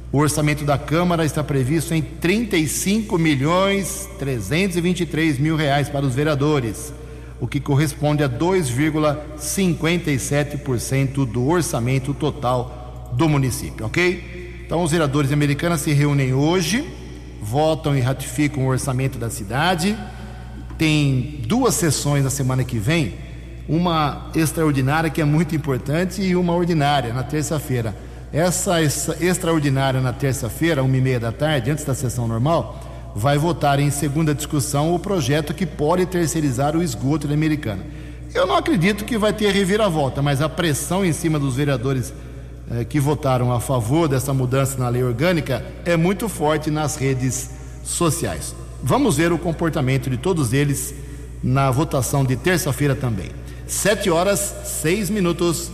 O 0.10 0.20
orçamento 0.20 0.64
da 0.64 0.78
Câmara 0.78 1.26
está 1.26 1.44
previsto 1.44 1.94
em 1.94 2.02
35 2.02 3.18
milhões 3.18 4.08
323 4.18 5.38
mil 5.38 5.58
reais 5.58 5.90
para 5.90 6.06
os 6.06 6.16
vereadores, 6.16 6.94
o 7.42 7.48
que 7.48 7.60
corresponde 7.60 8.24
a 8.24 8.30
2,57% 8.30 11.26
do 11.26 11.46
orçamento 11.46 12.14
total 12.14 13.12
do 13.18 13.28
município, 13.28 13.86
ok? 13.86 14.62
Então, 14.66 14.82
os 14.82 14.92
vereadores 14.92 15.34
americanos 15.34 15.82
se 15.82 15.92
reúnem 15.92 16.34
hoje, 16.34 16.88
votam 17.42 17.94
e 17.94 18.00
ratificam 18.00 18.66
o 18.66 18.70
orçamento 18.70 19.18
da 19.18 19.30
cidade. 19.30 19.98
Tem 20.78 21.42
duas 21.46 21.76
sessões 21.76 22.24
na 22.24 22.30
semana 22.30 22.64
que 22.64 22.80
vem, 22.80 23.16
uma 23.68 24.32
extraordinária 24.34 25.10
que 25.10 25.20
é 25.20 25.26
muito 25.26 25.54
importante 25.54 26.22
e 26.22 26.34
uma 26.34 26.54
ordinária 26.54 27.14
na 27.14 27.24
terça-feira. 27.24 28.07
Essa, 28.32 28.82
extraordinária 28.82 30.02
na 30.02 30.12
terça-feira, 30.12 30.84
uma 30.84 30.98
e 30.98 31.02
meia 31.02 31.20
da 31.20 31.32
tarde, 31.32 31.72
antes 31.72 31.86
da 31.86 31.96
sessão 31.96 32.28
normal, 32.28 32.80
vai 33.16 33.38
votar 33.38 33.80
em 33.80 33.90
segunda 33.90 34.36
discussão 34.36 34.94
o 34.94 35.00
projeto 35.00 35.54
que 35.54 35.66
pode 35.66 36.06
terceirizar 36.06 36.76
o 36.76 36.84
esgoto 36.84 37.28
da 37.28 37.34
Americana. 37.34 37.84
Eu 38.34 38.46
não 38.46 38.56
acredito 38.56 39.06
que 39.06 39.18
vai 39.18 39.34
ter 39.34 39.52
reviravolta, 39.52 40.22
mas 40.22 40.42
a 40.42 40.50
pressão 40.50 41.06
em 41.06 41.14
cima 41.14 41.40
dos 41.40 41.56
vereadores 41.56 42.14
eh, 42.70 42.84
que 42.84 43.00
votaram 43.00 43.52
a 43.54 43.60
favor 43.60 44.08
dessa 44.10 44.34
mudança 44.34 44.78
na 44.78 44.90
lei 44.90 45.04
orgânica 45.04 45.66
é 45.86 45.96
muito 45.96 46.28
forte 46.28 46.70
nas 46.70 46.98
redes 46.98 47.50
sociais. 47.84 48.54
Vamos 48.84 49.16
ver 49.16 49.32
o 49.32 49.38
comportamento 49.38 50.10
de 50.10 50.18
todos 50.18 50.54
eles 50.54 50.94
na 51.42 51.72
votação 51.72 52.26
de 52.26 52.36
terça-feira 52.36 52.94
também. 52.94 53.32
Sete 53.66 54.10
horas, 54.10 54.54
seis 54.66 55.10
minutos. 55.10 55.72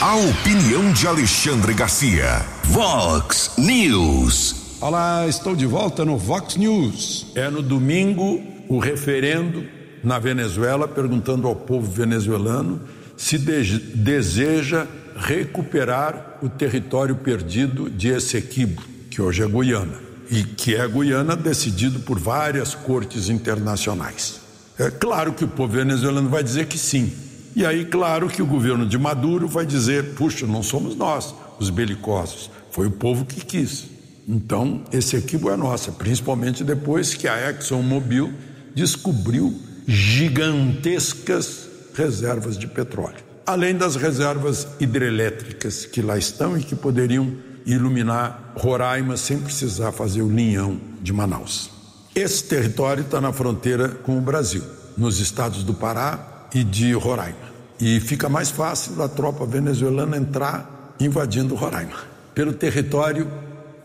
A 0.00 0.14
opinião 0.14 0.92
de 0.92 1.08
Alexandre 1.08 1.74
Garcia. 1.74 2.46
Vox 2.66 3.50
News. 3.58 4.78
Olá, 4.80 5.26
estou 5.26 5.56
de 5.56 5.66
volta 5.66 6.04
no 6.04 6.16
Vox 6.16 6.54
News. 6.54 7.26
É 7.34 7.50
no 7.50 7.60
domingo 7.60 8.40
o 8.68 8.78
referendo 8.78 9.66
na 10.04 10.20
Venezuela 10.20 10.86
perguntando 10.86 11.48
ao 11.48 11.56
povo 11.56 11.90
venezuelano 11.90 12.80
se 13.16 13.38
de 13.38 13.76
deseja 13.96 14.86
recuperar 15.16 16.38
o 16.42 16.48
território 16.48 17.16
perdido 17.16 17.90
de 17.90 18.10
Essequibo, 18.10 18.80
que 19.10 19.20
hoje 19.20 19.42
é 19.42 19.48
Guiana, 19.48 19.98
e 20.30 20.44
que 20.44 20.76
é 20.76 20.86
Guiana 20.86 21.34
decidido 21.34 21.98
por 21.98 22.20
várias 22.20 22.72
cortes 22.72 23.28
internacionais. 23.28 24.38
É 24.78 24.92
claro 24.92 25.32
que 25.32 25.42
o 25.42 25.48
povo 25.48 25.72
venezuelano 25.72 26.28
vai 26.28 26.44
dizer 26.44 26.66
que 26.66 26.78
sim. 26.78 27.12
E 27.58 27.66
aí, 27.66 27.84
claro 27.84 28.28
que 28.28 28.40
o 28.40 28.46
governo 28.46 28.86
de 28.86 28.96
Maduro 28.96 29.48
vai 29.48 29.66
dizer: 29.66 30.14
puxa, 30.14 30.46
não 30.46 30.62
somos 30.62 30.94
nós 30.94 31.34
os 31.58 31.70
belicosos, 31.70 32.48
foi 32.70 32.86
o 32.86 32.92
povo 32.92 33.24
que 33.24 33.44
quis. 33.44 33.86
Então, 34.28 34.84
esse 34.92 35.16
equívoco 35.16 35.52
é 35.52 35.56
nossa, 35.56 35.90
principalmente 35.90 36.62
depois 36.62 37.14
que 37.14 37.26
a 37.26 37.50
ExxonMobil 37.50 38.32
descobriu 38.76 39.52
gigantescas 39.88 41.68
reservas 41.94 42.56
de 42.56 42.68
petróleo 42.68 43.26
além 43.44 43.74
das 43.74 43.96
reservas 43.96 44.68
hidrelétricas 44.78 45.86
que 45.86 46.02
lá 46.02 46.18
estão 46.18 46.56
e 46.58 46.62
que 46.62 46.76
poderiam 46.76 47.32
iluminar 47.64 48.52
Roraima 48.54 49.16
sem 49.16 49.38
precisar 49.38 49.90
fazer 49.90 50.20
o 50.20 50.28
linhão 50.28 50.78
de 51.00 51.14
Manaus. 51.14 51.70
Esse 52.14 52.44
território 52.44 53.00
está 53.00 53.22
na 53.22 53.32
fronteira 53.32 53.88
com 53.88 54.18
o 54.18 54.20
Brasil, 54.20 54.62
nos 54.98 55.18
estados 55.18 55.64
do 55.64 55.72
Pará 55.72 56.46
e 56.54 56.62
de 56.62 56.92
Roraima. 56.92 57.47
E 57.80 58.00
fica 58.00 58.28
mais 58.28 58.50
fácil 58.50 58.94
da 58.94 59.08
tropa 59.08 59.46
venezuelana 59.46 60.16
entrar 60.16 60.94
invadindo 60.98 61.54
Roraima. 61.54 61.96
Pelo 62.34 62.52
território 62.52 63.30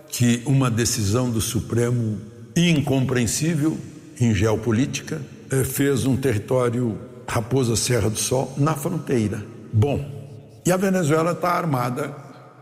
que 0.07 0.41
uma 0.45 0.69
decisão 0.69 1.29
do 1.29 1.41
Supremo 1.41 2.19
incompreensível 2.55 3.77
em 4.19 4.33
geopolítica 4.33 5.21
eh, 5.51 5.63
fez 5.63 6.05
um 6.05 6.15
território 6.15 6.97
Raposa 7.27 7.75
Serra 7.75 8.09
do 8.09 8.19
Sol 8.19 8.53
na 8.57 8.75
fronteira 8.75 9.43
Bom, 9.75 10.05
e 10.63 10.71
a 10.71 10.77
Venezuela 10.77 11.31
está 11.31 11.53
armada 11.53 12.15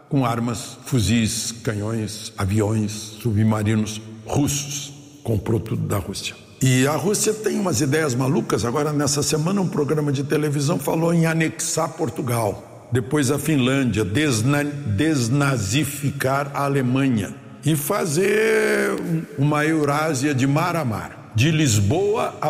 com 0.07 0.25
armas, 0.25 0.77
fuzis, 0.85 1.51
canhões, 1.51 2.31
aviões, 2.37 2.91
submarinos 3.21 4.01
russos. 4.25 4.93
Comprou 5.21 5.59
tudo 5.59 5.85
da 5.85 5.97
Rússia. 5.97 6.35
E 6.61 6.85
a 6.85 6.95
Rússia 6.95 7.33
tem 7.33 7.59
umas 7.59 7.81
ideias 7.81 8.13
malucas. 8.13 8.63
Agora, 8.63 8.93
nessa 8.93 9.23
semana, 9.23 9.61
um 9.61 9.67
programa 9.67 10.11
de 10.11 10.23
televisão 10.23 10.77
falou 10.77 11.13
em 11.13 11.25
anexar 11.25 11.89
Portugal, 11.89 12.87
depois 12.91 13.31
a 13.31 13.39
Finlândia, 13.39 14.05
desna 14.05 14.63
desnazificar 14.63 16.51
a 16.53 16.65
Alemanha 16.65 17.33
e 17.65 17.75
fazer 17.75 18.91
uma 19.37 19.65
Eurásia 19.65 20.35
de 20.35 20.45
mar 20.45 20.75
a 20.75 20.85
mar, 20.85 21.31
de 21.35 21.49
Lisboa 21.49 22.35
a 22.39 22.49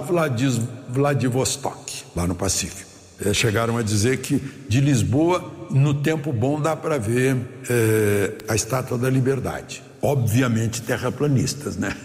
Vladivostok, 0.90 2.04
lá 2.16 2.28
no 2.28 2.36
Pacífico 2.36 2.92
é, 3.24 3.34
chegaram 3.34 3.78
a 3.78 3.84
dizer 3.84 4.18
que 4.18 4.42
de 4.68 4.82
Lisboa, 4.82 5.68
no 5.70 5.94
tempo 5.94 6.34
bom, 6.34 6.60
dá 6.60 6.76
para 6.76 6.98
ver 6.98 7.38
é, 7.70 8.34
a 8.48 8.56
Estátua 8.56 8.98
da 8.98 9.10
Liberdade. 9.10 9.84
Obviamente, 10.02 10.82
terraplanistas, 10.82 11.78
né? 11.78 11.96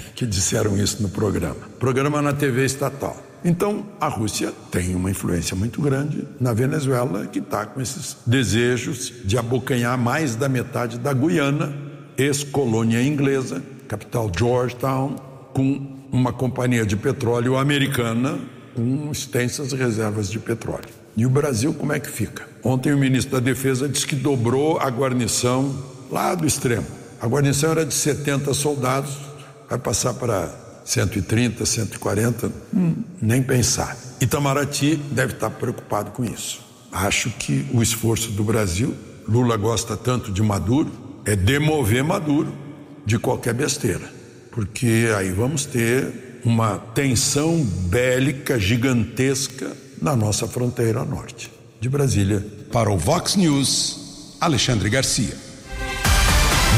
que 0.14 0.26
disseram 0.26 0.76
isso 0.76 1.02
no 1.02 1.08
programa. 1.08 1.56
Programa 1.78 2.20
na 2.20 2.32
TV 2.32 2.64
estatal. 2.64 3.16
Então, 3.44 3.86
a 4.00 4.08
Rússia 4.08 4.52
tem 4.70 4.94
uma 4.94 5.10
influência 5.10 5.54
muito 5.54 5.80
grande 5.82 6.26
na 6.40 6.54
Venezuela, 6.54 7.26
que 7.26 7.40
está 7.40 7.66
com 7.66 7.80
esses 7.80 8.16
desejos 8.26 9.12
de 9.22 9.36
abocanhar 9.36 9.98
mais 9.98 10.34
da 10.34 10.48
metade 10.48 10.98
da 10.98 11.12
Guiana, 11.12 11.76
ex-colônia 12.16 13.02
inglesa, 13.02 13.62
capital 13.86 14.32
Georgetown, 14.34 15.16
com 15.52 15.94
uma 16.10 16.32
companhia 16.32 16.86
de 16.86 16.96
petróleo 16.96 17.56
americana 17.56 18.38
com 18.74 19.10
extensas 19.10 19.72
reservas 19.72 20.30
de 20.30 20.38
petróleo. 20.38 20.88
E 21.16 21.24
o 21.24 21.30
Brasil, 21.30 21.72
como 21.74 21.92
é 21.92 22.00
que 22.00 22.10
fica? 22.10 22.44
Ontem 22.62 22.92
o 22.92 22.98
ministro 22.98 23.34
da 23.34 23.40
Defesa 23.40 23.88
disse 23.88 24.06
que 24.06 24.16
dobrou 24.16 24.78
a 24.80 24.88
guarnição 24.88 25.74
lá 26.10 26.34
do 26.34 26.46
extremo. 26.46 26.86
A 27.20 27.26
guarnição 27.26 27.70
era 27.70 27.86
de 27.86 27.94
70 27.94 28.52
soldados, 28.52 29.16
vai 29.68 29.78
passar 29.78 30.14
para 30.14 30.52
130, 30.84 31.64
140, 31.64 32.52
hum, 32.74 32.94
nem 33.20 33.42
pensar. 33.42 33.96
Itamaraty 34.20 34.96
deve 34.96 35.34
estar 35.34 35.50
preocupado 35.50 36.10
com 36.10 36.24
isso. 36.24 36.60
Acho 36.92 37.30
que 37.30 37.66
o 37.72 37.82
esforço 37.82 38.30
do 38.30 38.44
Brasil, 38.44 38.94
Lula 39.26 39.56
gosta 39.56 39.96
tanto 39.96 40.30
de 40.30 40.42
Maduro, 40.42 40.92
é 41.24 41.34
demover 41.34 42.04
Maduro 42.04 42.54
de 43.04 43.18
qualquer 43.18 43.54
besteira, 43.54 44.12
porque 44.50 45.08
aí 45.16 45.30
vamos 45.30 45.64
ter 45.64 46.40
uma 46.44 46.78
tensão 46.78 47.64
bélica 47.88 48.58
gigantesca 48.58 49.72
na 50.00 50.14
nossa 50.14 50.46
fronteira 50.46 51.04
norte. 51.04 51.50
De 51.80 51.88
Brasília. 51.88 52.46
Para 52.70 52.90
o 52.90 52.98
Vox 52.98 53.36
News, 53.36 54.36
Alexandre 54.40 54.88
Garcia. 54.90 55.34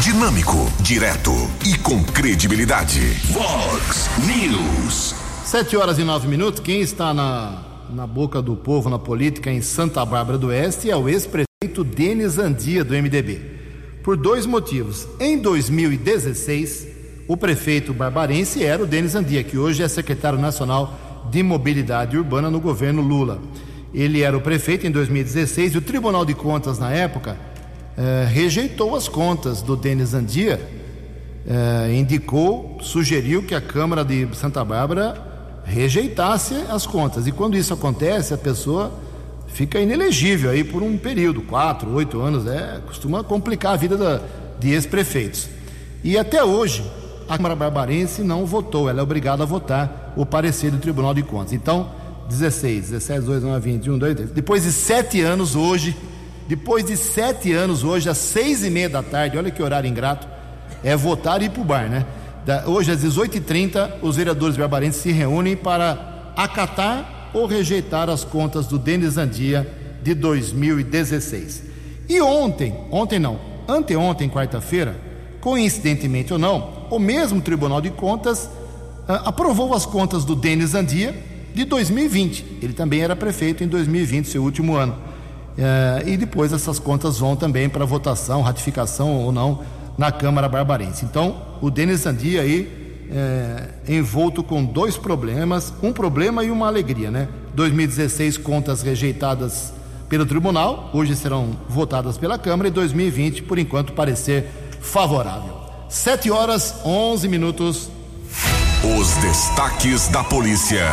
Dinâmico, 0.06 0.70
direto 0.82 1.32
e 1.66 1.76
com 1.78 2.00
credibilidade. 2.00 3.00
Vox 3.32 4.08
News. 4.24 5.16
Sete 5.44 5.76
horas 5.76 5.98
e 5.98 6.04
nove 6.04 6.28
minutos. 6.28 6.60
Quem 6.60 6.80
está 6.80 7.12
na, 7.12 7.60
na 7.90 8.06
boca 8.06 8.40
do 8.40 8.54
povo 8.54 8.88
na 8.88 9.00
política 9.00 9.50
em 9.50 9.60
Santa 9.60 10.04
Bárbara 10.04 10.38
do 10.38 10.46
Oeste 10.46 10.88
é 10.88 10.96
o 10.96 11.08
ex-prefeito 11.08 11.82
Denis 11.82 12.38
Andia, 12.38 12.84
do 12.84 12.94
MDB. 12.94 13.40
Por 14.04 14.16
dois 14.16 14.46
motivos. 14.46 15.08
Em 15.18 15.36
2016 15.38 16.86
o 17.26 17.36
prefeito 17.36 17.92
barbarense 17.92 18.64
era 18.64 18.84
o 18.84 18.86
Denis 18.86 19.16
Andia, 19.16 19.42
que 19.42 19.58
hoje 19.58 19.82
é 19.82 19.88
secretário 19.88 20.38
nacional 20.38 21.26
de 21.32 21.42
mobilidade 21.42 22.16
urbana 22.16 22.48
no 22.48 22.60
governo 22.60 23.02
Lula. 23.02 23.40
Ele 23.92 24.22
era 24.22 24.36
o 24.36 24.40
prefeito 24.40 24.86
em 24.86 24.90
2016 24.92 25.74
e 25.74 25.78
o 25.78 25.82
Tribunal 25.82 26.24
de 26.24 26.32
Contas, 26.32 26.78
na 26.78 26.92
época, 26.92 27.36
eh, 27.96 28.26
rejeitou 28.30 28.94
as 28.94 29.08
contas 29.08 29.62
do 29.62 29.76
Denis 29.76 30.12
Andia, 30.14 30.60
eh, 31.48 31.94
indicou, 31.94 32.78
sugeriu 32.80 33.42
que 33.42 33.54
a 33.54 33.60
Câmara 33.60 34.04
de 34.04 34.28
Santa 34.34 34.64
Bárbara 34.64 35.16
rejeitasse 35.64 36.54
as 36.68 36.86
contas. 36.86 37.26
E 37.26 37.32
quando 37.32 37.56
isso 37.56 37.72
acontece, 37.72 38.34
a 38.34 38.38
pessoa 38.38 38.92
fica 39.48 39.80
inelegível 39.80 40.50
aí 40.50 40.62
por 40.62 40.82
um 40.82 40.96
período, 40.98 41.40
quatro, 41.40 41.90
oito 41.94 42.20
anos, 42.20 42.46
é, 42.46 42.80
costuma 42.86 43.24
complicar 43.24 43.72
a 43.72 43.76
vida 43.76 43.96
da, 43.96 44.20
de 44.58 44.72
ex-prefeitos. 44.72 45.48
E 46.04 46.18
até 46.18 46.44
hoje, 46.44 46.84
a 47.28 47.36
Câmara 47.36 47.56
Barbarense 47.56 48.22
não 48.22 48.46
votou, 48.46 48.88
ela 48.88 49.00
é 49.00 49.02
obrigada 49.02 49.42
a 49.42 49.46
votar 49.46 50.12
o 50.16 50.24
parecer 50.24 50.70
do 50.70 50.78
Tribunal 50.78 51.14
de 51.14 51.22
Contas. 51.22 51.52
Então, 51.52 51.90
16, 52.28 52.90
17, 52.90 53.20
2, 53.22 53.42
9, 53.42 53.60
20, 53.60 53.90
1, 53.90 53.98
2, 53.98 54.14
3. 54.14 54.30
Depois 54.30 54.62
de 54.62 54.72
sete 54.72 55.20
anos 55.20 55.56
hoje, 55.56 55.96
depois 56.48 56.84
de 56.84 56.96
sete 56.96 57.52
anos 57.52 57.82
hoje, 57.82 58.08
às 58.08 58.18
seis 58.18 58.64
e 58.64 58.70
meia 58.70 58.88
da 58.88 59.02
tarde, 59.02 59.36
olha 59.36 59.50
que 59.50 59.62
horário 59.62 59.88
ingrato, 59.88 60.26
é 60.84 60.96
votar 60.96 61.42
e 61.42 61.46
ir 61.46 61.50
para 61.50 61.62
o 61.62 61.64
bar, 61.64 61.88
né? 61.88 62.06
hoje 62.66 62.92
às 62.92 63.02
18h30, 63.02 63.94
os 64.02 64.16
vereadores 64.16 64.56
barbarenses 64.56 65.02
se 65.02 65.10
reúnem 65.10 65.56
para 65.56 66.32
acatar 66.36 67.30
ou 67.34 67.46
rejeitar 67.46 68.08
as 68.08 68.24
contas 68.24 68.66
do 68.66 68.78
Denis 68.78 69.16
Andia 69.16 69.68
de 70.02 70.14
2016. 70.14 71.64
E 72.08 72.20
ontem, 72.20 72.74
ontem 72.90 73.18
não, 73.18 73.40
anteontem, 73.66 74.28
quarta-feira, 74.28 74.96
coincidentemente 75.40 76.32
ou 76.32 76.38
não, 76.38 76.86
o 76.90 76.98
mesmo 76.98 77.40
Tribunal 77.40 77.80
de 77.80 77.90
Contas 77.90 78.48
ah, 79.08 79.22
aprovou 79.26 79.74
as 79.74 79.84
contas 79.84 80.24
do 80.24 80.36
Denis 80.36 80.74
Andia 80.74 81.14
de 81.52 81.64
2020. 81.64 82.58
Ele 82.62 82.72
também 82.72 83.00
era 83.00 83.16
prefeito 83.16 83.64
em 83.64 83.66
2020, 83.68 84.26
seu 84.26 84.42
último 84.42 84.76
ano. 84.76 84.96
Eh, 85.58 86.02
e 86.06 86.16
depois 86.16 86.52
essas 86.52 86.78
contas 86.78 87.18
vão 87.18 87.34
também 87.34 87.68
para 87.68 87.84
votação, 87.84 88.42
ratificação 88.42 89.16
ou 89.16 89.32
não 89.32 89.62
na 89.96 90.12
Câmara 90.12 90.48
Barbarense. 90.48 91.04
Então, 91.04 91.36
o 91.60 91.70
Denis 91.70 92.06
Andia 92.06 92.42
aí 92.42 92.86
é, 93.10 93.68
envolto 93.88 94.42
com 94.42 94.64
dois 94.64 94.96
problemas, 94.96 95.72
um 95.82 95.92
problema 95.92 96.44
e 96.44 96.50
uma 96.50 96.66
alegria, 96.66 97.10
né? 97.10 97.28
2016 97.54 98.36
contas 98.38 98.82
rejeitadas 98.82 99.72
pelo 100.08 100.26
tribunal, 100.26 100.90
hoje 100.92 101.16
serão 101.16 101.56
votadas 101.68 102.16
pela 102.18 102.38
Câmara 102.38 102.68
e 102.68 102.70
2020, 102.70 103.42
por 103.42 103.58
enquanto, 103.58 103.92
parecer 103.92 104.46
favorável. 104.80 105.56
7 105.88 106.30
horas 106.30 106.76
11 106.84 107.28
minutos. 107.28 107.88
Os 108.98 109.14
destaques 109.16 110.08
da 110.08 110.22
polícia 110.22 110.86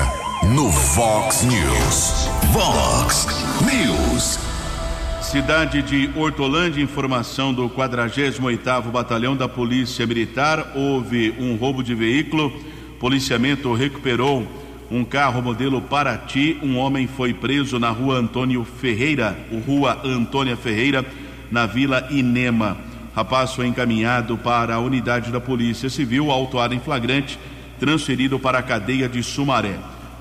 no 0.44 0.70
Vox 0.70 1.44
News. 1.44 2.28
Vox 2.52 3.28
News. 3.62 4.53
Cidade 5.34 5.82
de 5.82 6.12
Hortolândia, 6.16 6.80
informação 6.80 7.52
do 7.52 7.68
48º 7.68 8.92
Batalhão 8.92 9.36
da 9.36 9.50
Polícia 9.50 10.06
Militar, 10.06 10.74
houve 10.76 11.34
um 11.40 11.56
roubo 11.56 11.82
de 11.82 11.96
veículo. 11.96 12.54
Policiamento 13.00 13.74
recuperou 13.74 14.48
um 14.92 15.04
carro 15.04 15.42
modelo 15.42 15.82
Paraty. 15.82 16.60
Um 16.62 16.78
homem 16.78 17.08
foi 17.08 17.34
preso 17.34 17.80
na 17.80 17.90
rua 17.90 18.20
Antônio 18.20 18.64
Ferreira, 18.64 19.36
rua 19.66 20.00
Antônia 20.06 20.56
Ferreira, 20.56 21.04
na 21.50 21.66
Vila 21.66 22.08
Inema. 22.12 22.78
Rapaz 23.16 23.54
foi 23.54 23.66
encaminhado 23.66 24.38
para 24.38 24.76
a 24.76 24.80
unidade 24.80 25.32
da 25.32 25.42
Polícia 25.42 25.90
Civil, 25.90 26.30
autuado 26.30 26.76
em 26.76 26.80
flagrante, 26.80 27.40
transferido 27.80 28.38
para 28.38 28.60
a 28.60 28.64
cadeia 28.64 29.10
de 29.10 29.24
Sumaré. 29.24 29.80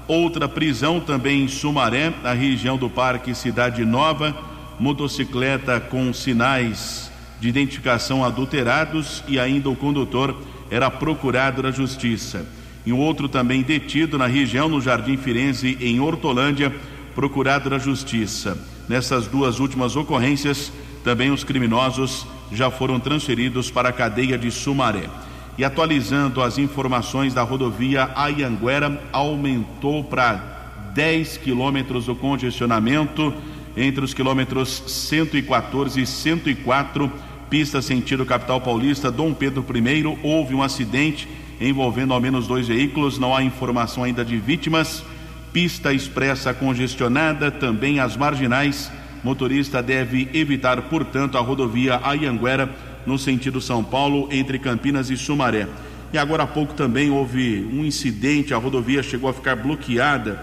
Outra 0.08 0.48
prisão 0.48 1.00
também 1.00 1.42
em 1.42 1.48
Sumaré, 1.48 2.14
na 2.22 2.32
região 2.32 2.78
do 2.78 2.88
Parque 2.88 3.34
Cidade 3.34 3.84
Nova. 3.84 4.50
Motocicleta 4.82 5.78
com 5.78 6.12
sinais 6.12 7.08
de 7.40 7.48
identificação 7.48 8.24
adulterados 8.24 9.22
e 9.28 9.38
ainda 9.38 9.70
o 9.70 9.76
condutor 9.76 10.36
era 10.68 10.90
procurado 10.90 11.62
da 11.62 11.70
justiça. 11.70 12.44
E 12.84 12.92
um 12.92 12.98
outro 12.98 13.28
também 13.28 13.62
detido 13.62 14.18
na 14.18 14.26
região, 14.26 14.68
no 14.68 14.80
Jardim 14.80 15.16
Firenze, 15.16 15.78
em 15.80 16.00
Hortolândia, 16.00 16.74
procurado 17.14 17.70
da 17.70 17.78
justiça. 17.78 18.58
Nessas 18.88 19.28
duas 19.28 19.60
últimas 19.60 19.94
ocorrências, 19.94 20.72
também 21.04 21.30
os 21.30 21.44
criminosos 21.44 22.26
já 22.50 22.68
foram 22.68 22.98
transferidos 22.98 23.70
para 23.70 23.90
a 23.90 23.92
cadeia 23.92 24.36
de 24.36 24.50
Sumaré. 24.50 25.08
E 25.56 25.64
atualizando 25.64 26.42
as 26.42 26.58
informações 26.58 27.32
da 27.32 27.42
rodovia 27.42 28.10
Ayanguera, 28.16 29.00
aumentou 29.12 30.02
para 30.02 30.90
10 30.92 31.36
quilômetros 31.36 32.08
o 32.08 32.16
congestionamento 32.16 33.32
entre 33.76 34.04
os 34.04 34.12
quilômetros 34.14 34.82
114 34.86 36.00
e 36.00 36.06
104, 36.06 37.12
pista 37.48 37.82
sentido 37.82 38.24
capital 38.24 38.60
paulista, 38.60 39.10
Dom 39.10 39.32
Pedro 39.32 39.64
I. 39.76 40.18
Houve 40.22 40.54
um 40.54 40.62
acidente 40.62 41.28
envolvendo 41.60 42.12
ao 42.12 42.20
menos 42.20 42.46
dois 42.46 42.68
veículos, 42.68 43.18
não 43.18 43.34
há 43.34 43.42
informação 43.42 44.04
ainda 44.04 44.24
de 44.24 44.36
vítimas. 44.36 45.04
Pista 45.52 45.92
expressa 45.92 46.54
congestionada, 46.54 47.50
também 47.50 48.00
as 48.00 48.16
marginais. 48.16 48.90
Motorista 49.22 49.82
deve 49.82 50.28
evitar, 50.32 50.82
portanto, 50.82 51.38
a 51.38 51.40
rodovia 51.40 52.00
Ayanguera 52.02 52.70
no 53.06 53.18
sentido 53.18 53.60
São 53.60 53.82
Paulo, 53.82 54.28
entre 54.30 54.58
Campinas 54.58 55.10
e 55.10 55.16
Sumaré. 55.16 55.68
E 56.12 56.18
agora 56.18 56.42
há 56.42 56.46
pouco 56.46 56.74
também 56.74 57.10
houve 57.10 57.66
um 57.72 57.84
incidente, 57.84 58.52
a 58.52 58.58
rodovia 58.58 59.02
chegou 59.02 59.30
a 59.30 59.32
ficar 59.32 59.56
bloqueada. 59.56 60.40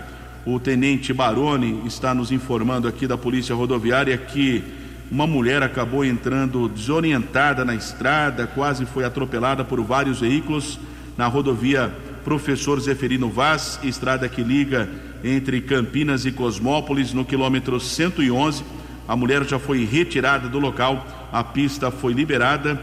O 0.51 0.59
tenente 0.59 1.13
Baroni 1.13 1.83
está 1.85 2.11
nos 2.11 2.31
informando 2.31 2.87
aqui 2.87 3.05
da 3.05 3.15
Polícia 3.15 3.53
Rodoviária 3.53 4.17
que 4.17 4.63
uma 5.11 5.27
mulher 5.27 5.61
acabou 5.61 6.03
entrando 6.03 6.67
desorientada 6.67 7.63
na 7.63 7.75
estrada, 7.75 8.47
quase 8.47 8.83
foi 8.87 9.05
atropelada 9.05 9.63
por 9.63 9.79
vários 9.83 10.21
veículos 10.21 10.79
na 11.15 11.27
rodovia 11.27 11.93
Professor 12.23 12.79
Zeferino 12.79 13.29
Vaz, 13.29 13.79
estrada 13.83 14.27
que 14.27 14.41
liga 14.41 14.89
entre 15.23 15.61
Campinas 15.61 16.25
e 16.25 16.31
Cosmópolis, 16.31 17.13
no 17.13 17.23
quilômetro 17.23 17.79
111. 17.79 18.63
A 19.07 19.15
mulher 19.15 19.45
já 19.45 19.59
foi 19.59 19.85
retirada 19.85 20.49
do 20.49 20.57
local, 20.57 21.05
a 21.31 21.43
pista 21.43 21.91
foi 21.91 22.11
liberada. 22.11 22.81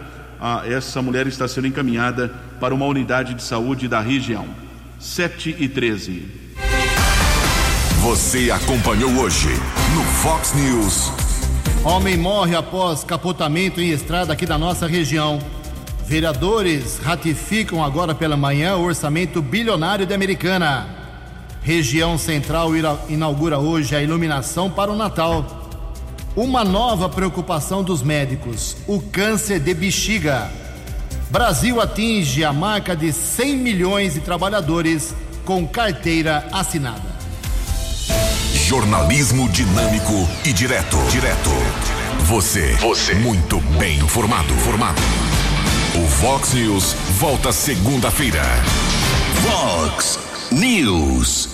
essa 0.66 1.02
mulher 1.02 1.26
está 1.26 1.48
sendo 1.48 1.66
encaminhada 1.66 2.32
para 2.60 2.72
uma 2.72 2.86
unidade 2.86 3.34
de 3.34 3.42
saúde 3.42 3.88
da 3.88 4.00
região. 4.00 4.46
7 5.00 5.56
e 5.58 5.68
13. 5.68 6.45
Você 8.06 8.52
acompanhou 8.52 9.10
hoje 9.18 9.48
no 9.92 10.04
Fox 10.22 10.54
News. 10.54 11.10
Homem 11.84 12.16
morre 12.16 12.54
após 12.54 13.02
capotamento 13.02 13.80
em 13.80 13.90
estrada 13.90 14.32
aqui 14.32 14.46
da 14.46 14.56
nossa 14.56 14.86
região. 14.86 15.40
Vereadores 16.06 17.00
ratificam 17.02 17.82
agora 17.82 18.14
pela 18.14 18.36
manhã 18.36 18.76
o 18.76 18.84
orçamento 18.84 19.42
bilionário 19.42 20.06
de 20.06 20.14
Americana. 20.14 20.86
Região 21.62 22.16
Central 22.16 22.70
inaugura 23.08 23.58
hoje 23.58 23.96
a 23.96 24.00
iluminação 24.00 24.70
para 24.70 24.92
o 24.92 24.96
Natal. 24.96 25.44
Uma 26.36 26.62
nova 26.62 27.08
preocupação 27.08 27.82
dos 27.82 28.04
médicos: 28.04 28.76
o 28.86 29.00
câncer 29.00 29.58
de 29.58 29.74
bexiga. 29.74 30.48
Brasil 31.28 31.80
atinge 31.80 32.44
a 32.44 32.52
marca 32.52 32.94
de 32.94 33.12
100 33.12 33.56
milhões 33.56 34.14
de 34.14 34.20
trabalhadores 34.20 35.12
com 35.44 35.66
carteira 35.66 36.46
assinada. 36.52 37.15
Jornalismo 38.66 39.48
dinâmico 39.48 40.28
e 40.44 40.52
direto. 40.52 40.96
Direto. 41.08 41.50
Você. 42.24 42.72
Você. 42.80 43.14
Muito 43.14 43.60
bem 43.78 44.00
informado. 44.00 44.52
Formado. 44.54 45.00
O 45.94 46.04
Vox 46.20 46.52
News 46.52 46.96
volta 47.16 47.52
segunda-feira. 47.52 48.42
Vox 49.42 50.18
News. 50.50 51.48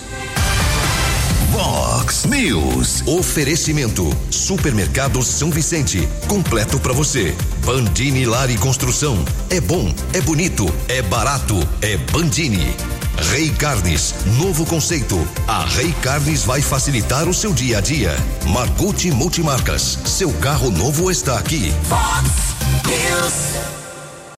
Vox 1.51 2.25
News. 2.25 3.03
Oferecimento: 3.05 4.09
Supermercado 4.31 5.21
São 5.21 5.51
Vicente. 5.51 6.09
Completo 6.27 6.79
para 6.79 6.93
você. 6.93 7.35
Bandini 7.63 8.25
Lar 8.25 8.49
e 8.49 8.57
Construção. 8.57 9.23
É 9.51 9.61
bom, 9.61 9.93
é 10.13 10.21
bonito, 10.21 10.65
é 10.87 11.03
barato, 11.03 11.59
é 11.79 11.95
Bandini. 11.95 12.75
Rei 13.17 13.49
Carnes, 13.51 14.15
novo 14.37 14.65
conceito. 14.65 15.27
A 15.47 15.65
Rei 15.65 15.93
Carnes 16.01 16.43
vai 16.43 16.61
facilitar 16.61 17.27
o 17.27 17.33
seu 17.33 17.53
dia 17.53 17.77
a 17.77 17.81
dia. 17.81 18.15
Margucci 18.47 19.11
Multimarcas, 19.11 19.99
seu 20.05 20.31
carro 20.33 20.69
novo 20.71 21.11
está 21.11 21.37
aqui. 21.37 21.73
Fox 21.83 22.55
News. 22.85 23.82